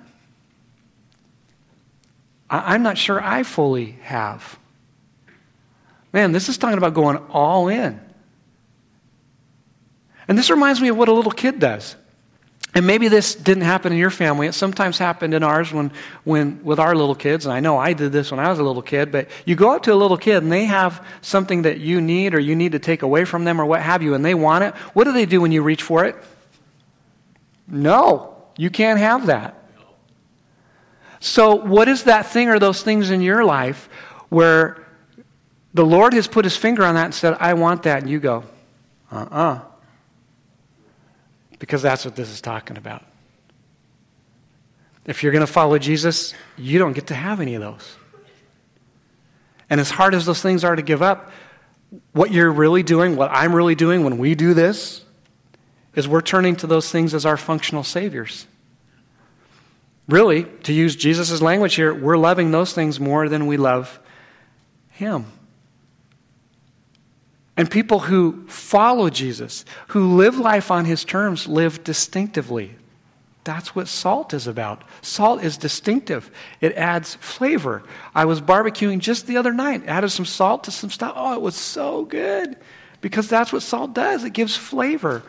I'm 2.50 2.82
not 2.82 2.98
sure 2.98 3.22
I 3.22 3.44
fully 3.44 3.92
have. 4.02 4.58
Man, 6.12 6.32
this 6.32 6.48
is 6.48 6.58
talking 6.58 6.78
about 6.78 6.94
going 6.94 7.18
all 7.28 7.68
in. 7.68 8.00
And 10.30 10.38
this 10.38 10.48
reminds 10.48 10.80
me 10.80 10.86
of 10.86 10.96
what 10.96 11.08
a 11.08 11.12
little 11.12 11.32
kid 11.32 11.58
does. 11.58 11.96
And 12.72 12.86
maybe 12.86 13.08
this 13.08 13.34
didn't 13.34 13.64
happen 13.64 13.92
in 13.92 13.98
your 13.98 14.10
family. 14.10 14.46
It 14.46 14.52
sometimes 14.52 14.96
happened 14.96 15.34
in 15.34 15.42
ours 15.42 15.72
when, 15.72 15.90
when, 16.22 16.62
with 16.62 16.78
our 16.78 16.94
little 16.94 17.16
kids. 17.16 17.46
And 17.46 17.52
I 17.52 17.58
know 17.58 17.76
I 17.76 17.94
did 17.94 18.12
this 18.12 18.30
when 18.30 18.38
I 18.38 18.48
was 18.48 18.60
a 18.60 18.62
little 18.62 18.80
kid. 18.80 19.10
But 19.10 19.26
you 19.44 19.56
go 19.56 19.74
up 19.74 19.82
to 19.82 19.92
a 19.92 19.96
little 19.96 20.16
kid 20.16 20.40
and 20.44 20.52
they 20.52 20.66
have 20.66 21.04
something 21.20 21.62
that 21.62 21.80
you 21.80 22.00
need 22.00 22.32
or 22.32 22.38
you 22.38 22.54
need 22.54 22.72
to 22.72 22.78
take 22.78 23.02
away 23.02 23.24
from 23.24 23.42
them 23.42 23.60
or 23.60 23.66
what 23.66 23.82
have 23.82 24.04
you, 24.04 24.14
and 24.14 24.24
they 24.24 24.34
want 24.34 24.62
it. 24.62 24.76
What 24.94 25.02
do 25.02 25.12
they 25.12 25.26
do 25.26 25.40
when 25.40 25.50
you 25.50 25.64
reach 25.64 25.82
for 25.82 26.04
it? 26.04 26.14
No, 27.66 28.36
you 28.56 28.70
can't 28.70 29.00
have 29.00 29.26
that. 29.26 29.60
So, 31.18 31.56
what 31.56 31.88
is 31.88 32.04
that 32.04 32.26
thing 32.26 32.50
or 32.50 32.60
those 32.60 32.84
things 32.84 33.10
in 33.10 33.20
your 33.20 33.44
life 33.44 33.88
where 34.28 34.86
the 35.74 35.84
Lord 35.84 36.12
has 36.12 36.28
put 36.28 36.44
his 36.44 36.56
finger 36.56 36.84
on 36.84 36.94
that 36.94 37.06
and 37.06 37.14
said, 37.14 37.36
I 37.40 37.54
want 37.54 37.82
that? 37.82 38.02
And 38.02 38.08
you 38.08 38.20
go, 38.20 38.44
uh 39.10 39.16
uh-uh. 39.16 39.54
uh 39.54 39.69
because 41.60 41.82
that's 41.82 42.04
what 42.04 42.16
this 42.16 42.28
is 42.30 42.40
talking 42.40 42.76
about. 42.76 43.04
If 45.06 45.22
you're 45.22 45.32
going 45.32 45.46
to 45.46 45.52
follow 45.52 45.78
Jesus, 45.78 46.34
you 46.56 46.80
don't 46.80 46.94
get 46.94 47.06
to 47.08 47.14
have 47.14 47.40
any 47.40 47.54
of 47.54 47.60
those. 47.60 47.96
And 49.68 49.80
as 49.80 49.90
hard 49.90 50.14
as 50.14 50.26
those 50.26 50.42
things 50.42 50.64
are 50.64 50.74
to 50.74 50.82
give 50.82 51.00
up, 51.00 51.30
what 52.12 52.32
you're 52.32 52.50
really 52.50 52.82
doing, 52.82 53.16
what 53.16 53.30
I'm 53.32 53.54
really 53.54 53.76
doing 53.76 54.02
when 54.02 54.18
we 54.18 54.34
do 54.34 54.54
this, 54.54 55.04
is 55.94 56.08
we're 56.08 56.20
turning 56.20 56.56
to 56.56 56.66
those 56.66 56.90
things 56.90 57.14
as 57.14 57.26
our 57.26 57.36
functional 57.36 57.84
saviors. 57.84 58.46
Really, 60.08 60.44
to 60.64 60.72
use 60.72 60.96
Jesus' 60.96 61.40
language 61.40 61.74
here, 61.74 61.94
we're 61.94 62.16
loving 62.16 62.50
those 62.50 62.72
things 62.72 62.98
more 62.98 63.28
than 63.28 63.46
we 63.46 63.56
love 63.56 64.00
Him. 64.90 65.26
And 67.60 67.70
people 67.70 67.98
who 67.98 68.46
follow 68.46 69.10
Jesus, 69.10 69.66
who 69.88 70.16
live 70.16 70.38
life 70.38 70.70
on 70.70 70.86
his 70.86 71.04
terms, 71.04 71.46
live 71.46 71.84
distinctively. 71.84 72.74
That's 73.44 73.76
what 73.76 73.86
salt 73.86 74.32
is 74.32 74.46
about. 74.46 74.82
Salt 75.02 75.44
is 75.44 75.58
distinctive. 75.58 76.30
It 76.62 76.72
adds 76.72 77.16
flavor. 77.16 77.82
I 78.14 78.24
was 78.24 78.40
barbecuing 78.40 79.00
just 79.00 79.26
the 79.26 79.36
other 79.36 79.52
night, 79.52 79.82
added 79.86 80.08
some 80.08 80.24
salt 80.24 80.64
to 80.64 80.70
some 80.70 80.88
stuff. 80.88 81.12
Oh, 81.14 81.34
it 81.34 81.42
was 81.42 81.54
so 81.54 82.06
good. 82.06 82.56
Because 83.02 83.28
that's 83.28 83.52
what 83.52 83.60
salt 83.60 83.92
does. 83.92 84.24
It 84.24 84.32
gives 84.32 84.56
flavor. 84.56 85.22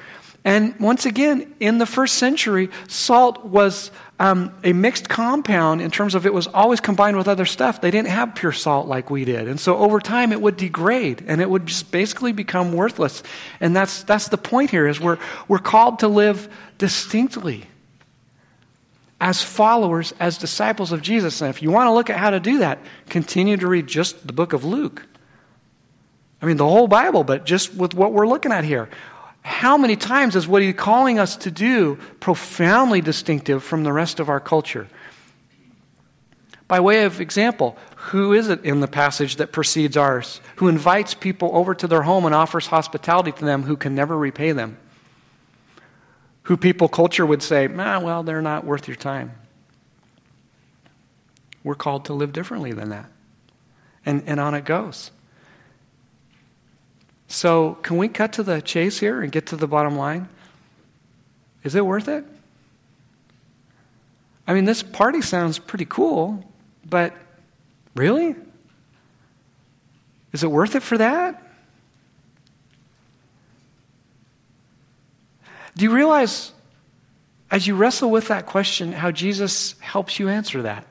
And 0.43 0.79
once 0.79 1.05
again, 1.05 1.53
in 1.59 1.77
the 1.77 1.85
first 1.85 2.15
century, 2.15 2.69
salt 2.87 3.45
was 3.45 3.91
um, 4.19 4.53
a 4.63 4.73
mixed 4.73 5.07
compound 5.07 5.81
in 5.81 5.91
terms 5.91 6.15
of 6.15 6.25
it 6.25 6.33
was 6.33 6.47
always 6.47 6.79
combined 6.79 7.15
with 7.15 7.27
other 7.27 7.45
stuff. 7.45 7.81
They 7.81 7.91
didn't 7.91 8.09
have 8.09 8.33
pure 8.33 8.51
salt 8.51 8.87
like 8.87 9.11
we 9.11 9.23
did. 9.23 9.47
And 9.47 9.59
so 9.59 9.77
over 9.77 9.99
time, 9.99 10.31
it 10.31 10.41
would 10.41 10.57
degrade 10.57 11.23
and 11.27 11.41
it 11.41 11.49
would 11.49 11.67
just 11.67 11.91
basically 11.91 12.31
become 12.31 12.73
worthless. 12.73 13.21
And 13.59 13.75
that's, 13.75 14.03
that's 14.03 14.29
the 14.29 14.37
point 14.37 14.71
here 14.71 14.87
is 14.87 14.99
we're, 14.99 15.19
we're 15.47 15.59
called 15.59 15.99
to 15.99 16.07
live 16.07 16.49
distinctly 16.79 17.65
as 19.19 19.43
followers, 19.43 20.13
as 20.19 20.39
disciples 20.39 20.91
of 20.91 21.03
Jesus. 21.03 21.41
And 21.41 21.51
if 21.51 21.61
you 21.61 21.69
want 21.69 21.87
to 21.87 21.91
look 21.91 22.09
at 22.09 22.17
how 22.17 22.31
to 22.31 22.39
do 22.39 22.59
that, 22.59 22.79
continue 23.09 23.57
to 23.57 23.67
read 23.67 23.85
just 23.85 24.25
the 24.25 24.33
book 24.33 24.53
of 24.53 24.65
Luke. 24.65 25.05
I 26.41 26.47
mean, 26.47 26.57
the 26.57 26.67
whole 26.67 26.87
Bible, 26.87 27.23
but 27.23 27.45
just 27.45 27.75
with 27.75 27.93
what 27.93 28.13
we're 28.13 28.27
looking 28.27 28.51
at 28.51 28.63
here 28.63 28.89
how 29.41 29.77
many 29.77 29.95
times 29.95 30.35
is 30.35 30.47
what 30.47 30.61
he's 30.61 30.75
calling 30.75 31.19
us 31.19 31.35
to 31.37 31.51
do 31.51 31.97
profoundly 32.19 33.01
distinctive 33.01 33.63
from 33.63 33.83
the 33.83 33.91
rest 33.93 34.19
of 34.19 34.29
our 34.29 34.39
culture? 34.39 34.87
By 36.67 36.79
way 36.79 37.03
of 37.03 37.19
example, 37.19 37.77
who 37.95 38.33
is 38.33 38.47
it 38.47 38.63
in 38.63 38.79
the 38.79 38.87
passage 38.87 39.37
that 39.37 39.51
precedes 39.51 39.97
ours 39.97 40.39
who 40.55 40.67
invites 40.67 41.13
people 41.13 41.51
over 41.53 41.75
to 41.75 41.87
their 41.87 42.03
home 42.03 42.25
and 42.25 42.33
offers 42.33 42.67
hospitality 42.67 43.31
to 43.33 43.45
them 43.45 43.63
who 43.63 43.75
can 43.75 43.93
never 43.93 44.17
repay 44.17 44.51
them? 44.51 44.77
Who 46.43 46.55
people 46.55 46.87
culture 46.87 47.25
would 47.25 47.43
say, 47.43 47.67
ah, 47.77 47.99
well, 47.99 48.23
they're 48.23 48.41
not 48.41 48.63
worth 48.63 48.87
your 48.87 48.95
time. 48.95 49.33
We're 51.63 51.75
called 51.75 52.05
to 52.05 52.13
live 52.13 52.33
differently 52.33 52.71
than 52.71 52.89
that. 52.89 53.11
And, 54.05 54.23
and 54.25 54.39
on 54.39 54.55
it 54.55 54.65
goes. 54.65 55.11
So, 57.31 57.75
can 57.75 57.95
we 57.95 58.09
cut 58.09 58.33
to 58.33 58.43
the 58.43 58.61
chase 58.61 58.99
here 58.99 59.21
and 59.21 59.31
get 59.31 59.47
to 59.47 59.55
the 59.55 59.65
bottom 59.65 59.95
line? 59.95 60.27
Is 61.63 61.75
it 61.75 61.85
worth 61.85 62.09
it? 62.09 62.25
I 64.45 64.53
mean, 64.53 64.65
this 64.65 64.83
party 64.83 65.21
sounds 65.21 65.57
pretty 65.57 65.85
cool, 65.85 66.43
but 66.85 67.15
really? 67.95 68.35
Is 70.33 70.43
it 70.43 70.51
worth 70.51 70.75
it 70.75 70.83
for 70.83 70.97
that? 70.97 71.41
Do 75.77 75.85
you 75.85 75.95
realize, 75.95 76.51
as 77.49 77.65
you 77.65 77.75
wrestle 77.75 78.11
with 78.11 78.27
that 78.27 78.45
question, 78.45 78.91
how 78.91 79.09
Jesus 79.09 79.75
helps 79.79 80.19
you 80.19 80.27
answer 80.27 80.63
that 80.63 80.85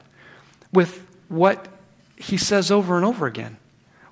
with 0.73 1.07
what 1.29 1.69
he 2.17 2.39
says 2.39 2.71
over 2.71 2.97
and 2.97 3.05
over 3.05 3.27
again? 3.27 3.59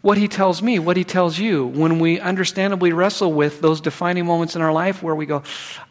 What 0.09 0.17
he 0.17 0.27
tells 0.27 0.63
me, 0.63 0.79
what 0.79 0.97
he 0.97 1.05
tells 1.05 1.39
you, 1.39 1.67
when 1.67 1.99
we 1.99 2.19
understandably 2.19 2.95
wrestle 2.95 3.31
with 3.31 3.61
those 3.61 3.79
defining 3.79 4.25
moments 4.25 4.57
in 4.57 4.63
our 4.63 4.73
life 4.73 5.03
where 5.03 5.15
we 5.15 5.27
go, 5.27 5.43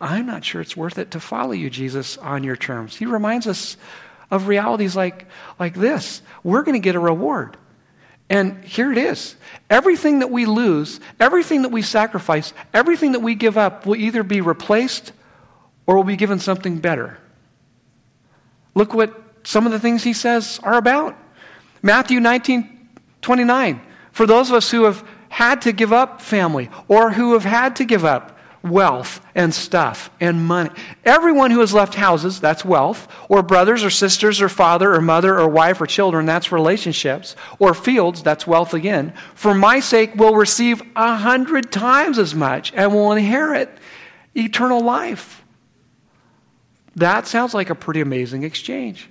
I'm 0.02 0.26
not 0.26 0.44
sure 0.44 0.60
it's 0.60 0.76
worth 0.76 0.98
it 0.98 1.12
to 1.12 1.20
follow 1.20 1.52
you, 1.52 1.70
Jesus, 1.70 2.18
on 2.18 2.44
your 2.44 2.56
terms. 2.56 2.96
He 2.96 3.06
reminds 3.06 3.46
us 3.46 3.78
of 4.32 4.48
realities 4.48 4.96
like, 4.96 5.28
like 5.60 5.76
this 5.76 6.24
we're 6.42 6.64
going 6.64 6.74
to 6.74 6.80
get 6.84 6.96
a 6.96 7.00
reward. 7.00 7.58
And 8.28 8.64
here 8.64 8.92
it 8.92 8.98
is. 8.98 9.36
Everything 9.70 10.18
that 10.20 10.32
we 10.32 10.48
lose, 10.48 11.00
everything 11.20 11.62
that 11.62 11.70
we 11.70 11.84
sacrifice, 11.84 12.56
everything 12.74 13.12
that 13.12 13.20
we 13.20 13.36
give 13.36 13.56
up 13.56 13.86
will 13.86 13.98
either 13.98 14.24
be 14.24 14.42
replaced 14.42 15.12
or 15.86 15.96
will 15.96 16.04
be 16.04 16.16
given 16.16 16.40
something 16.40 16.80
better. 16.80 17.20
Look 18.74 18.96
what 18.96 19.14
some 19.44 19.68
of 19.68 19.72
the 19.72 19.80
things 19.80 20.04
he 20.04 20.14
says 20.14 20.60
are 20.64 20.74
about. 20.74 21.16
Matthew 21.84 22.20
19, 22.20 22.90
29. 23.22 23.82
For 24.18 24.26
those 24.26 24.50
of 24.50 24.56
us 24.56 24.72
who 24.72 24.86
have 24.86 25.08
had 25.30 25.62
to 25.62 25.72
give 25.72 25.94
up 25.94 26.24
family 26.24 26.72
or 26.88 27.12
who 27.12 27.34
have 27.34 27.44
had 27.44 27.76
to 27.76 27.86
give 27.86 28.04
up 28.04 28.36
wealth 28.64 29.22
and 29.36 29.54
stuff 29.54 30.10
and 30.20 30.44
money. 30.44 30.72
Everyone 31.06 31.52
who 31.52 31.60
has 31.60 31.72
left 31.72 31.94
houses, 31.94 32.42
that's 32.42 32.66
wealth, 32.66 33.08
or 33.30 33.44
brothers 33.44 33.84
or 33.84 33.92
sisters 33.92 34.42
or 34.42 34.50
father 34.50 34.92
or 34.92 35.02
mother 35.02 35.38
or 35.40 35.48
wife 35.48 35.80
or 35.80 35.86
children, 35.86 36.26
that's 36.26 36.52
relationships, 36.52 37.36
or 37.60 37.76
fields, 37.76 38.24
that's 38.24 38.48
wealth 38.48 38.74
again, 38.74 39.14
for 39.36 39.54
my 39.54 39.80
sake 39.80 40.16
will 40.16 40.34
receive 40.34 40.82
a 40.96 41.18
hundred 41.18 41.72
times 41.72 42.18
as 42.18 42.34
much 42.34 42.74
and 42.74 42.96
will 42.96 43.12
inherit 43.12 43.70
eternal 44.36 44.82
life. 44.82 45.44
That 46.96 47.28
sounds 47.28 47.54
like 47.54 47.70
a 47.70 47.76
pretty 47.76 48.02
amazing 48.02 48.42
exchange. 48.42 49.10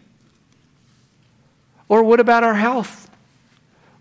Or 1.88 2.02
what 2.02 2.18
about 2.18 2.42
our 2.42 2.54
health? 2.54 3.05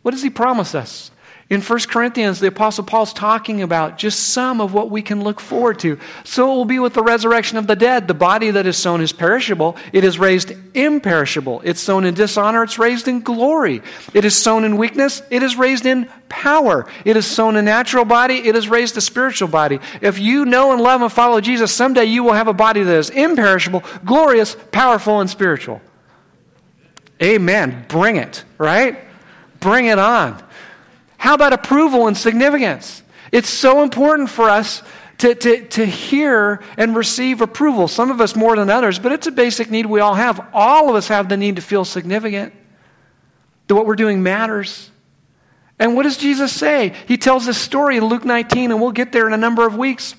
What 0.05 0.11
does 0.11 0.21
he 0.21 0.29
promise 0.29 0.75
us? 0.75 1.09
In 1.49 1.61
1 1.61 1.79
Corinthians, 1.87 2.39
the 2.39 2.45
Apostle 2.45 2.83
Paul's 2.83 3.11
talking 3.11 3.63
about 3.63 3.97
just 3.97 4.19
some 4.33 4.61
of 4.61 4.71
what 4.71 4.91
we 4.91 5.01
can 5.01 5.23
look 5.23 5.39
forward 5.39 5.79
to. 5.79 5.97
So 6.23 6.51
it 6.51 6.55
will 6.55 6.65
be 6.65 6.77
with 6.77 6.93
the 6.93 7.01
resurrection 7.01 7.57
of 7.57 7.65
the 7.65 7.75
dead. 7.75 8.07
The 8.07 8.13
body 8.13 8.51
that 8.51 8.67
is 8.67 8.77
sown 8.77 9.01
is 9.01 9.11
perishable, 9.11 9.75
it 9.93 10.03
is 10.03 10.19
raised 10.19 10.53
imperishable. 10.75 11.61
It's 11.63 11.81
sown 11.81 12.05
in 12.05 12.13
dishonor, 12.13 12.61
it's 12.61 12.77
raised 12.77 13.07
in 13.07 13.21
glory. 13.21 13.81
It 14.13 14.25
is 14.25 14.35
sown 14.35 14.63
in 14.63 14.77
weakness, 14.77 15.23
it 15.31 15.41
is 15.41 15.55
raised 15.55 15.87
in 15.87 16.07
power. 16.29 16.85
It 17.03 17.17
is 17.17 17.25
sown 17.25 17.55
a 17.55 17.63
natural 17.63 18.05
body, 18.05 18.47
it 18.47 18.55
is 18.55 18.69
raised 18.69 18.97
a 18.97 19.01
spiritual 19.01 19.47
body. 19.47 19.79
If 20.01 20.19
you 20.19 20.45
know 20.45 20.71
and 20.71 20.79
love 20.79 21.01
and 21.01 21.11
follow 21.11 21.41
Jesus, 21.41 21.73
someday 21.73 22.05
you 22.05 22.23
will 22.23 22.33
have 22.33 22.47
a 22.47 22.53
body 22.53 22.83
that 22.83 22.95
is 22.95 23.09
imperishable, 23.09 23.83
glorious, 24.05 24.55
powerful, 24.71 25.19
and 25.19 25.27
spiritual. 25.27 25.81
Amen. 27.23 27.85
Bring 27.87 28.17
it, 28.17 28.43
right? 28.59 28.99
Bring 29.65 29.87
it 29.87 29.97
on. 29.97 30.39
How 31.17 31.33
about 31.33 31.51
approval 31.51 32.05
and 32.05 32.15
significance? 32.15 33.01
It's 33.31 33.49
so 33.49 33.81
important 33.81 34.29
for 34.29 34.47
us 34.47 34.83
to, 35.17 35.33
to, 35.33 35.67
to 35.69 35.85
hear 35.87 36.61
and 36.77 36.95
receive 36.95 37.41
approval. 37.41 37.87
Some 37.87 38.11
of 38.11 38.21
us 38.21 38.35
more 38.35 38.55
than 38.55 38.69
others, 38.69 38.99
but 38.99 39.11
it's 39.11 39.25
a 39.25 39.31
basic 39.31 39.71
need 39.71 39.87
we 39.87 40.01
all 40.01 40.13
have. 40.13 40.49
All 40.53 40.87
of 40.87 40.95
us 40.95 41.07
have 41.07 41.29
the 41.29 41.35
need 41.35 41.55
to 41.55 41.63
feel 41.63 41.83
significant, 41.83 42.53
that 43.65 43.73
what 43.73 43.87
we're 43.87 43.95
doing 43.95 44.21
matters. 44.21 44.91
And 45.79 45.95
what 45.95 46.03
does 46.03 46.17
Jesus 46.17 46.51
say? 46.51 46.93
He 47.07 47.17
tells 47.17 47.47
this 47.47 47.57
story 47.57 47.97
in 47.97 48.05
Luke 48.05 48.23
19, 48.23 48.69
and 48.69 48.79
we'll 48.79 48.91
get 48.91 49.11
there 49.11 49.25
in 49.25 49.33
a 49.33 49.37
number 49.37 49.65
of 49.65 49.75
weeks 49.75 50.13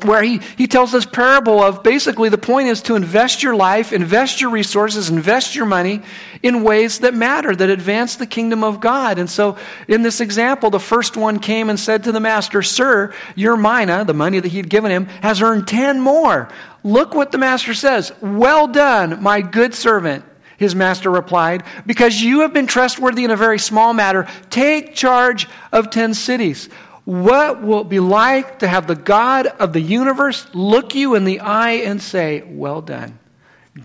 where 0.00 0.22
he, 0.22 0.40
he 0.56 0.66
tells 0.66 0.90
this 0.92 1.06
parable 1.06 1.62
of 1.62 1.82
basically 1.82 2.28
the 2.28 2.38
point 2.38 2.68
is 2.68 2.82
to 2.82 2.96
invest 2.96 3.42
your 3.42 3.54
life, 3.54 3.92
invest 3.92 4.40
your 4.40 4.50
resources, 4.50 5.08
invest 5.08 5.54
your 5.54 5.66
money 5.66 6.02
in 6.42 6.62
ways 6.64 7.00
that 7.00 7.14
matter, 7.14 7.54
that 7.54 7.70
advance 7.70 8.16
the 8.16 8.26
kingdom 8.26 8.64
of 8.64 8.80
God. 8.80 9.18
And 9.18 9.30
so 9.30 9.56
in 9.86 10.02
this 10.02 10.20
example, 10.20 10.70
the 10.70 10.80
first 10.80 11.16
one 11.16 11.38
came 11.38 11.70
and 11.70 11.78
said 11.78 12.04
to 12.04 12.12
the 12.12 12.20
master, 12.20 12.62
Sir, 12.62 13.14
your 13.36 13.56
mina, 13.56 14.04
the 14.04 14.14
money 14.14 14.40
that 14.40 14.50
he'd 14.50 14.68
given 14.68 14.90
him, 14.90 15.06
has 15.22 15.40
earned 15.40 15.68
ten 15.68 16.00
more. 16.00 16.48
Look 16.82 17.14
what 17.14 17.30
the 17.30 17.38
master 17.38 17.74
says. 17.74 18.12
Well 18.20 18.66
done, 18.66 19.22
my 19.22 19.40
good 19.40 19.74
servant. 19.74 20.24
His 20.56 20.74
master 20.74 21.10
replied, 21.10 21.64
Because 21.86 22.20
you 22.20 22.40
have 22.40 22.52
been 22.52 22.66
trustworthy 22.66 23.24
in 23.24 23.30
a 23.30 23.36
very 23.36 23.58
small 23.58 23.92
matter, 23.92 24.28
take 24.50 24.94
charge 24.94 25.48
of 25.72 25.90
ten 25.90 26.14
cities. 26.14 26.68
What 27.04 27.62
will 27.62 27.80
it 27.80 27.88
be 27.88 28.00
like 28.00 28.60
to 28.60 28.68
have 28.68 28.86
the 28.86 28.94
God 28.94 29.46
of 29.46 29.72
the 29.72 29.80
universe 29.80 30.46
look 30.54 30.94
you 30.94 31.14
in 31.14 31.24
the 31.24 31.40
eye 31.40 31.82
and 31.84 32.00
say, 32.00 32.42
Well 32.42 32.80
done, 32.80 33.18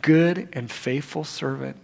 good 0.01 0.49
and 0.53 0.69
faithful 0.69 1.23
servant? 1.23 1.77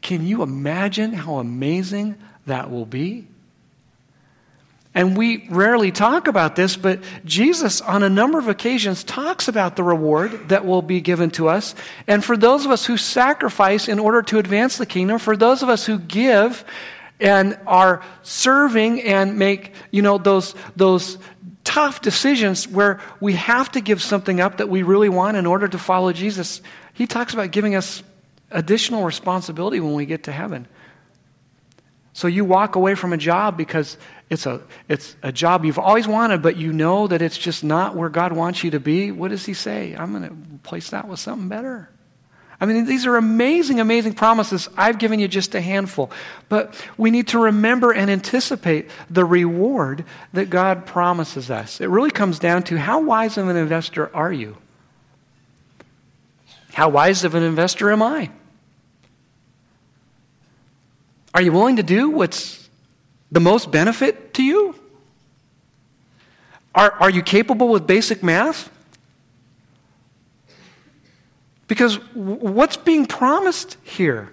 Can 0.00 0.26
you 0.26 0.42
imagine 0.42 1.12
how 1.12 1.38
amazing 1.38 2.16
that 2.46 2.70
will 2.70 2.86
be? 2.86 3.26
And 4.94 5.16
we 5.16 5.48
rarely 5.48 5.90
talk 5.90 6.28
about 6.28 6.54
this, 6.54 6.76
but 6.76 7.00
Jesus, 7.24 7.80
on 7.80 8.02
a 8.02 8.10
number 8.10 8.38
of 8.38 8.48
occasions, 8.48 9.02
talks 9.04 9.48
about 9.48 9.74
the 9.74 9.82
reward 9.82 10.50
that 10.50 10.66
will 10.66 10.82
be 10.82 11.00
given 11.00 11.30
to 11.30 11.48
us. 11.48 11.74
And 12.06 12.22
for 12.22 12.36
those 12.36 12.66
of 12.66 12.70
us 12.70 12.84
who 12.84 12.98
sacrifice 12.98 13.88
in 13.88 13.98
order 13.98 14.20
to 14.22 14.38
advance 14.38 14.76
the 14.76 14.84
kingdom, 14.84 15.18
for 15.18 15.34
those 15.34 15.62
of 15.62 15.70
us 15.70 15.86
who 15.86 15.98
give 15.98 16.62
and 17.22 17.58
are 17.66 18.02
serving 18.22 19.00
and 19.02 19.38
make, 19.38 19.72
you 19.92 20.02
know, 20.02 20.18
those, 20.18 20.54
those 20.74 21.18
tough 21.62 22.02
decisions 22.02 22.66
where 22.66 23.00
we 23.20 23.34
have 23.34 23.70
to 23.72 23.80
give 23.80 24.02
something 24.02 24.40
up 24.40 24.58
that 24.58 24.68
we 24.68 24.82
really 24.82 25.08
want 25.08 25.36
in 25.36 25.46
order 25.46 25.68
to 25.68 25.78
follow 25.78 26.12
Jesus, 26.12 26.60
he 26.92 27.06
talks 27.06 27.32
about 27.32 27.52
giving 27.52 27.76
us 27.76 28.02
additional 28.50 29.04
responsibility 29.04 29.78
when 29.78 29.94
we 29.94 30.04
get 30.04 30.24
to 30.24 30.32
heaven. 30.32 30.66
So 32.12 32.26
you 32.26 32.44
walk 32.44 32.74
away 32.74 32.96
from 32.96 33.12
a 33.12 33.16
job 33.16 33.56
because 33.56 33.96
it's 34.28 34.44
a, 34.44 34.60
it's 34.88 35.16
a 35.22 35.32
job 35.32 35.64
you've 35.64 35.78
always 35.78 36.08
wanted, 36.08 36.42
but 36.42 36.56
you 36.56 36.72
know 36.72 37.06
that 37.06 37.22
it's 37.22 37.38
just 37.38 37.62
not 37.62 37.96
where 37.96 38.08
God 38.08 38.32
wants 38.32 38.64
you 38.64 38.72
to 38.72 38.80
be. 38.80 39.12
What 39.12 39.30
does 39.30 39.46
He 39.46 39.54
say? 39.54 39.94
I'm 39.94 40.10
going 40.10 40.28
to 40.28 40.34
replace 40.54 40.90
that 40.90 41.08
with 41.08 41.20
something 41.20 41.48
better. 41.48 41.88
I 42.62 42.64
mean, 42.64 42.84
these 42.84 43.06
are 43.06 43.16
amazing, 43.16 43.80
amazing 43.80 44.14
promises. 44.14 44.68
I've 44.76 45.00
given 45.00 45.18
you 45.18 45.26
just 45.26 45.52
a 45.56 45.60
handful. 45.60 46.12
But 46.48 46.80
we 46.96 47.10
need 47.10 47.26
to 47.28 47.40
remember 47.40 47.90
and 47.90 48.08
anticipate 48.08 48.88
the 49.10 49.24
reward 49.24 50.04
that 50.32 50.48
God 50.48 50.86
promises 50.86 51.50
us. 51.50 51.80
It 51.80 51.88
really 51.88 52.12
comes 52.12 52.38
down 52.38 52.62
to 52.64 52.78
how 52.78 53.00
wise 53.00 53.36
of 53.36 53.48
an 53.48 53.56
investor 53.56 54.14
are 54.14 54.32
you? 54.32 54.56
How 56.72 56.88
wise 56.88 57.24
of 57.24 57.34
an 57.34 57.42
investor 57.42 57.90
am 57.90 58.00
I? 58.00 58.30
Are 61.34 61.42
you 61.42 61.50
willing 61.50 61.76
to 61.76 61.82
do 61.82 62.10
what's 62.10 62.68
the 63.32 63.40
most 63.40 63.72
benefit 63.72 64.34
to 64.34 64.44
you? 64.44 64.76
Are, 66.76 66.92
are 66.92 67.10
you 67.10 67.24
capable 67.24 67.70
with 67.70 67.88
basic 67.88 68.22
math? 68.22 68.70
Because 71.72 71.94
what's 72.12 72.76
being 72.76 73.06
promised 73.06 73.78
here? 73.82 74.30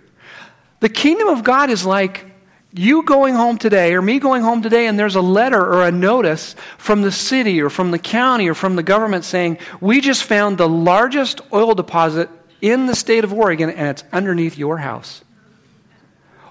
The 0.82 0.90
kingdom 0.90 1.30
of 1.30 1.46
God 1.46 1.70
is 1.70 1.86
like 1.86 2.26
you 2.74 3.04
going 3.04 3.34
home 3.34 3.58
today 3.58 3.94
or 3.94 4.02
me 4.02 4.20
going 4.20 4.42
home 4.42 4.62
today 4.62 4.88
and 4.88 5.00
there's 5.00 5.16
a 5.16 5.22
letter 5.22 5.58
or 5.58 5.86
a 5.86 5.90
notice 5.90 6.54
from 6.78 7.02
the 7.02 7.14
city 7.14 7.62
or 7.62 7.70
from 7.70 7.92
the 7.92 7.98
county 7.98 8.50
or 8.50 8.54
from 8.54 8.76
the 8.76 8.84
government 8.84 9.24
saying, 9.24 9.58
We 9.80 10.02
just 10.02 10.26
found 10.26 10.58
the 10.58 10.68
largest 10.68 11.40
oil 11.54 11.76
deposit 11.76 12.30
in 12.60 12.88
the 12.88 12.94
state 12.96 13.24
of 13.24 13.32
Oregon 13.32 13.70
and 13.70 13.88
it's 13.88 14.04
underneath 14.12 14.58
your 14.58 14.78
house 14.78 15.24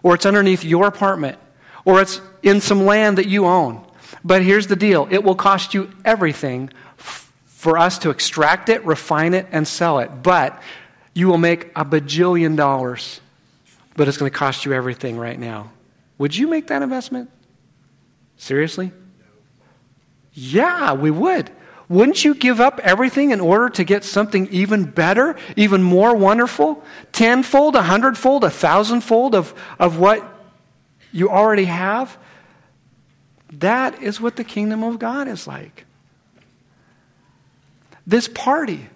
or 0.02 0.14
it's 0.14 0.24
underneath 0.24 0.64
your 0.64 0.86
apartment, 0.86 1.36
or 1.84 2.00
it's 2.00 2.22
in 2.42 2.62
some 2.62 2.86
land 2.86 3.18
that 3.18 3.28
you 3.28 3.44
own. 3.44 3.84
But 4.24 4.42
here's 4.42 4.68
the 4.68 4.76
deal 4.76 5.06
it 5.10 5.22
will 5.22 5.34
cost 5.34 5.74
you 5.74 5.90
everything 6.02 6.70
for 7.58 7.76
us 7.76 7.98
to 7.98 8.10
extract 8.10 8.68
it, 8.68 8.84
refine 8.84 9.34
it, 9.34 9.44
and 9.50 9.66
sell 9.66 9.98
it. 9.98 10.22
But 10.22 10.62
you 11.12 11.26
will 11.26 11.38
make 11.38 11.72
a 11.74 11.84
bajillion 11.84 12.56
dollars, 12.56 13.20
but 13.96 14.06
it's 14.06 14.16
going 14.16 14.30
to 14.30 14.38
cost 14.38 14.64
you 14.64 14.72
everything 14.72 15.18
right 15.18 15.36
now. 15.36 15.72
Would 16.18 16.36
you 16.36 16.46
make 16.46 16.68
that 16.68 16.82
investment? 16.82 17.32
Seriously? 18.36 18.92
Yeah, 20.32 20.92
we 20.92 21.10
would. 21.10 21.50
Wouldn't 21.88 22.24
you 22.24 22.36
give 22.36 22.60
up 22.60 22.78
everything 22.84 23.32
in 23.32 23.40
order 23.40 23.70
to 23.70 23.82
get 23.82 24.04
something 24.04 24.46
even 24.52 24.84
better, 24.84 25.34
even 25.56 25.82
more 25.82 26.14
wonderful? 26.14 26.84
Tenfold, 27.10 27.74
a 27.74 27.82
hundredfold, 27.82 28.44
a 28.44 28.50
thousandfold 28.50 29.34
of, 29.34 29.52
of 29.80 29.98
what 29.98 30.24
you 31.10 31.28
already 31.28 31.64
have? 31.64 32.16
That 33.54 34.00
is 34.00 34.20
what 34.20 34.36
the 34.36 34.44
kingdom 34.44 34.84
of 34.84 35.00
God 35.00 35.26
is 35.26 35.48
like. 35.48 35.86
This 38.08 38.26
party 38.26 38.88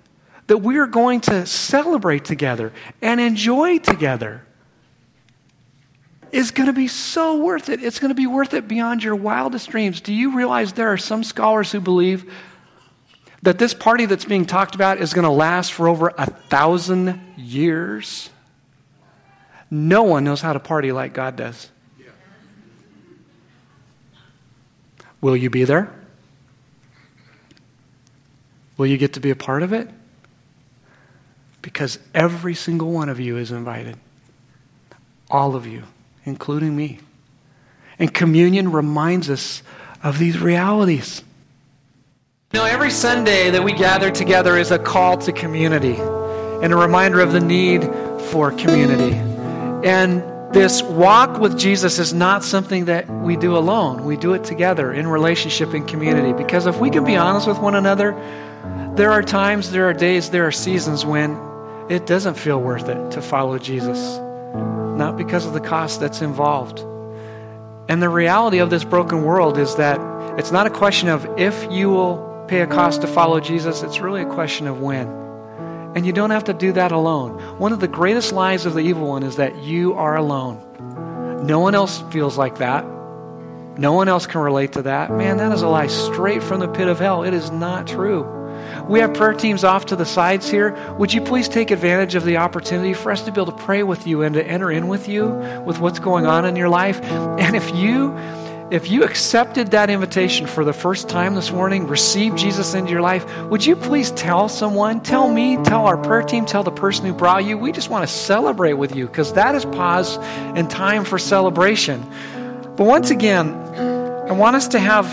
that 0.49 0.59
we 0.59 0.79
are 0.79 0.87
going 0.87 1.21
to 1.21 1.47
celebrate 1.47 2.25
together 2.25 2.73
and 3.01 3.21
enjoy 3.21 3.79
together 3.79 4.45
is 6.33 6.51
going 6.51 6.67
to 6.67 6.73
be 6.73 6.89
so 6.89 7.37
worth 7.37 7.69
it. 7.69 7.85
It's 7.85 7.99
going 7.99 8.09
to 8.09 8.15
be 8.15 8.27
worth 8.27 8.55
it 8.55 8.67
beyond 8.67 9.05
your 9.05 9.15
wildest 9.15 9.69
dreams. 9.69 10.01
Do 10.01 10.15
you 10.15 10.35
realize 10.35 10.73
there 10.73 10.93
are 10.93 10.97
some 10.97 11.23
scholars 11.23 11.71
who 11.71 11.81
believe 11.81 12.33
that 13.43 13.59
this 13.59 13.75
party 13.75 14.07
that's 14.07 14.25
being 14.25 14.47
talked 14.47 14.75
about 14.75 14.99
is 14.99 15.13
going 15.13 15.25
to 15.25 15.31
last 15.31 15.73
for 15.73 15.89
over 15.89 16.13
a 16.17 16.27
thousand 16.27 17.21
years. 17.37 18.31
No 19.71 20.05
one 20.05 20.25
knows 20.25 20.41
how 20.41 20.53
to 20.53 20.61
party 20.61 20.93
like 20.93 21.13
God 21.13 21.37
does. 21.37 21.71
Will 25.21 25.37
you 25.37 25.51
be 25.51 25.65
there? 25.65 25.93
Will 28.77 28.87
you 28.87 28.99
get 28.99 29.15
to 29.15 29.21
be 29.21 29.31
a 29.31 29.37
part 29.37 29.63
of 29.63 29.73
it? 29.73 29.89
Because 31.61 31.99
every 32.15 32.55
single 32.55 32.91
one 32.91 33.09
of 33.09 33.21
you 33.21 33.37
is 33.37 33.53
invited. 33.53 33.97
All 35.31 35.55
of 35.55 35.67
you, 35.67 35.85
including 36.25 36.75
me. 36.75 36.99
And 37.99 38.13
communion 38.13 38.73
reminds 38.73 39.31
us 39.31 39.63
of 40.03 40.19
these 40.19 40.39
realities. 40.39 41.23
You 42.53 42.61
know, 42.61 42.67
every 42.67 42.91
Sunday 42.91 43.51
that 43.51 43.63
we 43.63 43.73
gather 43.73 44.11
together 44.11 44.59
is 44.59 44.71
a 44.71 44.79
call 44.79 45.19
to 45.19 45.33
community 45.33 45.95
and 45.95 46.73
a 46.73 46.77
reminder 46.77 47.21
of 47.21 47.33
the 47.33 47.41
need 47.41 47.83
for 48.31 48.51
community. 48.51 49.17
And 49.89 50.23
this 50.53 50.83
walk 50.83 51.39
with 51.39 51.59
Jesus 51.59 51.99
is 51.99 52.13
not 52.13 52.45
something 52.45 52.85
that 52.85 53.09
we 53.09 53.37
do 53.37 53.57
alone. 53.57 54.05
We 54.05 54.17
do 54.17 54.35
it 54.35 54.45
together 54.45 54.93
in 54.93 55.07
relationship 55.07 55.73
and 55.73 55.89
community. 55.89 56.33
Because 56.35 56.67
if 56.67 56.79
we 56.79 56.91
can 56.91 57.05
be 57.05 57.17
honest 57.17 57.47
with 57.47 57.59
one 57.59 57.75
another, 57.75 58.13
there 58.97 59.11
are 59.11 59.23
times, 59.23 59.71
there 59.71 59.89
are 59.89 59.95
days, 59.95 60.31
there 60.31 60.47
are 60.47 60.53
seasons 60.53 61.07
when 61.07 61.39
it 61.89 62.07
doesn't 62.07 62.35
feel 62.35 62.61
worth 62.61 62.89
it 62.89 63.11
to 63.13 63.23
follow 63.23 63.59
Jesus. 63.59 64.19
Not 64.99 65.17
because 65.17 65.47
of 65.47 65.55
the 65.55 65.61
cost 65.61 66.01
that's 66.01 66.21
involved. 66.21 66.81
And 67.89 68.03
the 68.03 68.09
reality 68.11 68.59
of 68.59 68.69
this 68.71 68.85
broken 68.85 69.25
world 69.25 69.57
is 69.57 69.77
that 69.77 69.99
it's 70.39 70.53
not 70.53 70.67
a 70.67 70.71
question 70.71 71.09
of 71.09 71.27
if 71.39 71.67
you 71.71 71.89
will 71.89 72.45
pay 72.49 72.61
a 72.61 72.67
cost 72.67 73.01
to 73.01 73.07
follow 73.07 73.41
Jesus, 73.41 73.83
it's 73.83 74.01
really 74.01 74.23
a 74.23 74.27
question 74.27 74.67
of 74.67 74.81
when. 74.83 75.09
And 75.95 76.07
you 76.07 76.13
don't 76.13 76.31
have 76.31 76.45
to 76.45 76.53
do 76.53 76.73
that 76.73 76.93
alone. 76.93 77.59
One 77.59 77.73
of 77.73 77.81
the 77.81 77.89
greatest 77.89 78.33
lies 78.33 78.67
of 78.67 78.75
the 78.75 78.81
evil 78.81 79.09
one 79.09 79.23
is 79.23 79.37
that 79.37 79.57
you 79.63 79.95
are 79.95 80.17
alone. 80.17 81.47
No 81.47 81.61
one 81.61 81.75
else 81.75 82.03
feels 82.11 82.37
like 82.37 82.59
that. 82.59 82.85
No 83.79 83.93
one 83.93 84.09
else 84.09 84.27
can 84.27 84.43
relate 84.43 84.73
to 84.73 84.83
that. 84.83 85.11
Man, 85.11 85.39
that 85.39 85.51
is 85.53 85.63
a 85.63 85.69
lie 85.69 85.87
straight 85.87 86.43
from 86.43 86.61
the 86.61 86.69
pit 86.69 86.89
of 86.89 86.99
hell. 86.99 87.23
It 87.23 87.33
is 87.33 87.51
not 87.51 87.87
true. 87.87 88.42
We 88.89 89.01
have 89.01 89.15
prayer 89.15 89.35
teams 89.35 89.65
off 89.65 89.87
to 89.87 89.97
the 89.97 90.07
sides 90.07 90.51
here. 90.51 90.75
Would 90.99 91.13
you 91.13 91.21
please 91.21 91.49
take 91.49 91.71
advantage 91.71 92.15
of 92.15 92.25
the 92.25 92.37
opportunity 92.37 92.95
for 92.95 93.13
us 93.13 93.23
to 93.23 93.33
be 93.33 93.41
able 93.41 93.53
to 93.53 93.65
pray 93.65 93.83
with 93.83 94.07
you 94.07 94.23
and 94.23 94.35
to 94.35 94.45
enter 94.45 94.71
in 94.71 94.89
with 94.89 95.09
you 95.09 95.27
with 95.67 95.79
what's 95.79 95.99
going 95.99 96.27
on 96.27 96.45
in 96.45 96.57
your 96.57 96.69
life? 96.69 97.01
And 97.03 97.57
if 97.57 97.75
you 97.75 98.17
if 98.73 98.91
you 98.91 99.05
accepted 99.05 99.73
that 99.73 99.91
invitation 99.91 100.47
for 100.47 100.65
the 100.65 100.73
first 100.73 101.07
time 101.07 101.35
this 101.35 101.53
morning, 101.53 101.87
received 101.87 102.39
Jesus 102.39 102.73
into 102.73 102.91
your 102.91 103.03
life, 103.03 103.27
would 103.49 103.67
you 103.67 103.77
please 103.77 104.11
tell 104.13 104.49
someone, 104.49 105.03
tell 105.03 105.31
me, 105.31 105.59
tell 105.63 105.85
our 105.85 105.99
prayer 105.99 106.23
team, 106.23 106.47
tell 106.47 106.63
the 106.63 106.71
person 106.71 107.05
who 107.05 107.13
brought 107.13 107.45
you? 107.45 107.59
We 107.59 107.71
just 107.71 107.91
want 107.91 108.09
to 108.09 108.13
celebrate 108.13 108.73
with 108.73 108.97
you 108.97 109.07
because 109.07 109.35
that 109.35 109.55
is 109.55 109.67
pause 109.67 110.17
and 110.57 110.71
time 110.71 111.05
for 111.05 111.19
celebration. 111.19 112.01
But 112.75 112.85
once 112.85 113.11
again, 113.11 113.53
I 113.53 114.33
want 114.33 114.57
us 114.57 114.69
to 114.69 114.79
have 114.79 115.07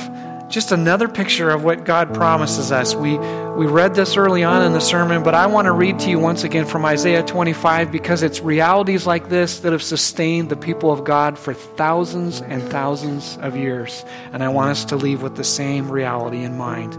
just 0.49 0.71
another 0.71 1.07
picture 1.07 1.49
of 1.51 1.63
what 1.63 1.85
God 1.85 2.13
promises 2.13 2.71
us. 2.71 2.95
We, 2.95 3.17
we 3.19 3.67
read 3.67 3.93
this 3.93 4.17
early 4.17 4.43
on 4.43 4.63
in 4.63 4.73
the 4.73 4.81
sermon, 4.81 5.21
but 5.21 5.35
I 5.35 5.45
want 5.45 5.67
to 5.67 5.71
read 5.71 5.99
to 5.99 6.09
you 6.09 6.17
once 6.17 6.43
again 6.43 6.65
from 6.65 6.85
Isaiah 6.85 7.23
25 7.23 7.91
because 7.91 8.23
it's 8.23 8.41
realities 8.41 9.05
like 9.05 9.29
this 9.29 9.59
that 9.59 9.73
have 9.73 9.83
sustained 9.83 10.49
the 10.49 10.55
people 10.55 10.91
of 10.91 11.03
God 11.03 11.37
for 11.37 11.53
thousands 11.53 12.41
and 12.41 12.63
thousands 12.63 13.37
of 13.41 13.55
years. 13.55 14.03
And 14.33 14.43
I 14.43 14.49
want 14.49 14.71
us 14.71 14.85
to 14.85 14.95
leave 14.95 15.21
with 15.21 15.35
the 15.35 15.43
same 15.43 15.91
reality 15.91 16.43
in 16.43 16.57
mind. 16.57 16.97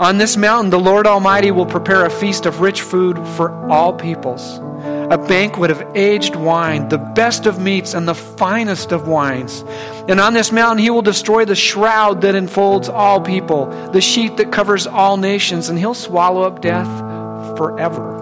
On 0.00 0.16
this 0.16 0.38
mountain, 0.38 0.70
the 0.70 0.80
Lord 0.80 1.06
Almighty 1.06 1.50
will 1.50 1.66
prepare 1.66 2.06
a 2.06 2.10
feast 2.10 2.46
of 2.46 2.60
rich 2.60 2.80
food 2.80 3.18
for 3.36 3.52
all 3.70 3.92
peoples 3.92 4.58
a 5.10 5.18
banquet 5.18 5.70
of 5.70 5.82
aged 5.94 6.34
wine, 6.34 6.88
the 6.88 6.98
best 6.98 7.46
of 7.46 7.60
meats, 7.60 7.94
and 7.94 8.08
the 8.08 8.14
finest 8.14 8.90
of 8.90 9.06
wines. 9.06 9.62
And 10.08 10.20
on 10.20 10.34
this 10.34 10.52
mountain 10.52 10.82
he 10.82 10.90
will 10.90 11.02
destroy 11.02 11.44
the 11.44 11.56
shroud 11.56 12.20
that 12.20 12.34
enfolds 12.34 12.88
all 12.88 13.20
people, 13.20 13.66
the 13.90 14.00
sheet 14.00 14.36
that 14.36 14.52
covers 14.52 14.86
all 14.86 15.16
nations, 15.16 15.68
and 15.68 15.78
he'll 15.78 15.94
swallow 15.94 16.42
up 16.42 16.60
death 16.60 16.86
forever. 17.56 18.14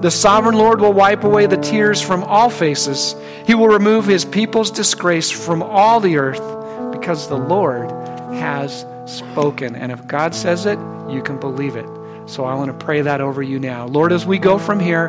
The 0.00 0.10
sovereign 0.12 0.54
Lord 0.54 0.80
will 0.80 0.92
wipe 0.92 1.24
away 1.24 1.46
the 1.46 1.56
tears 1.56 2.00
from 2.00 2.22
all 2.22 2.50
faces. 2.50 3.16
He 3.46 3.54
will 3.54 3.66
remove 3.66 4.06
his 4.06 4.24
people's 4.24 4.70
disgrace 4.70 5.28
from 5.30 5.60
all 5.60 5.98
the 5.98 6.18
earth, 6.18 6.42
because 6.92 7.28
the 7.28 7.36
Lord 7.36 7.90
has 8.34 8.86
spoken. 9.06 9.74
And 9.74 9.90
if 9.90 10.06
God 10.06 10.34
says 10.36 10.66
it, 10.66 10.78
you 11.10 11.22
can 11.22 11.40
believe 11.40 11.74
it. 11.74 11.86
So 12.26 12.44
I 12.44 12.54
want 12.54 12.78
to 12.78 12.84
pray 12.84 13.00
that 13.00 13.20
over 13.20 13.42
you 13.42 13.58
now. 13.58 13.86
Lord, 13.86 14.12
as 14.12 14.24
we 14.24 14.38
go 14.38 14.58
from 14.58 14.78
here, 14.78 15.08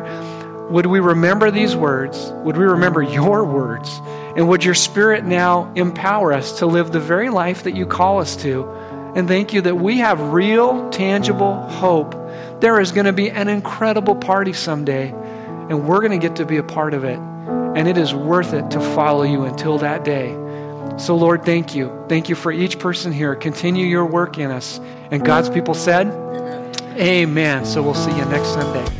would 0.70 0.86
we 0.86 1.00
remember 1.00 1.50
these 1.50 1.74
words? 1.74 2.30
Would 2.44 2.56
we 2.56 2.64
remember 2.64 3.02
your 3.02 3.44
words? 3.44 4.00
And 4.36 4.48
would 4.48 4.62
your 4.62 4.74
spirit 4.74 5.24
now 5.24 5.72
empower 5.74 6.32
us 6.32 6.60
to 6.60 6.66
live 6.66 6.92
the 6.92 7.00
very 7.00 7.28
life 7.28 7.64
that 7.64 7.74
you 7.74 7.86
call 7.86 8.20
us 8.20 8.36
to? 8.36 8.68
And 9.16 9.26
thank 9.26 9.52
you 9.52 9.62
that 9.62 9.74
we 9.74 9.98
have 9.98 10.20
real, 10.32 10.88
tangible 10.90 11.60
hope. 11.62 12.14
There 12.60 12.78
is 12.78 12.92
going 12.92 13.06
to 13.06 13.12
be 13.12 13.30
an 13.30 13.48
incredible 13.48 14.14
party 14.14 14.52
someday, 14.52 15.08
and 15.08 15.88
we're 15.88 16.00
going 16.00 16.18
to 16.18 16.24
get 16.24 16.36
to 16.36 16.46
be 16.46 16.58
a 16.58 16.62
part 16.62 16.94
of 16.94 17.02
it. 17.02 17.18
And 17.18 17.88
it 17.88 17.98
is 17.98 18.14
worth 18.14 18.52
it 18.52 18.70
to 18.70 18.80
follow 18.80 19.24
you 19.24 19.44
until 19.44 19.78
that 19.78 20.04
day. 20.04 20.30
So, 20.98 21.16
Lord, 21.16 21.44
thank 21.44 21.74
you. 21.74 22.04
Thank 22.08 22.28
you 22.28 22.36
for 22.36 22.52
each 22.52 22.78
person 22.78 23.10
here. 23.10 23.34
Continue 23.34 23.86
your 23.86 24.06
work 24.06 24.38
in 24.38 24.50
us. 24.50 24.78
And 25.10 25.24
God's 25.24 25.50
people 25.50 25.74
said, 25.74 26.06
Amen. 26.96 27.64
So, 27.64 27.82
we'll 27.82 27.94
see 27.94 28.16
you 28.16 28.24
next 28.26 28.48
Sunday. 28.48 28.99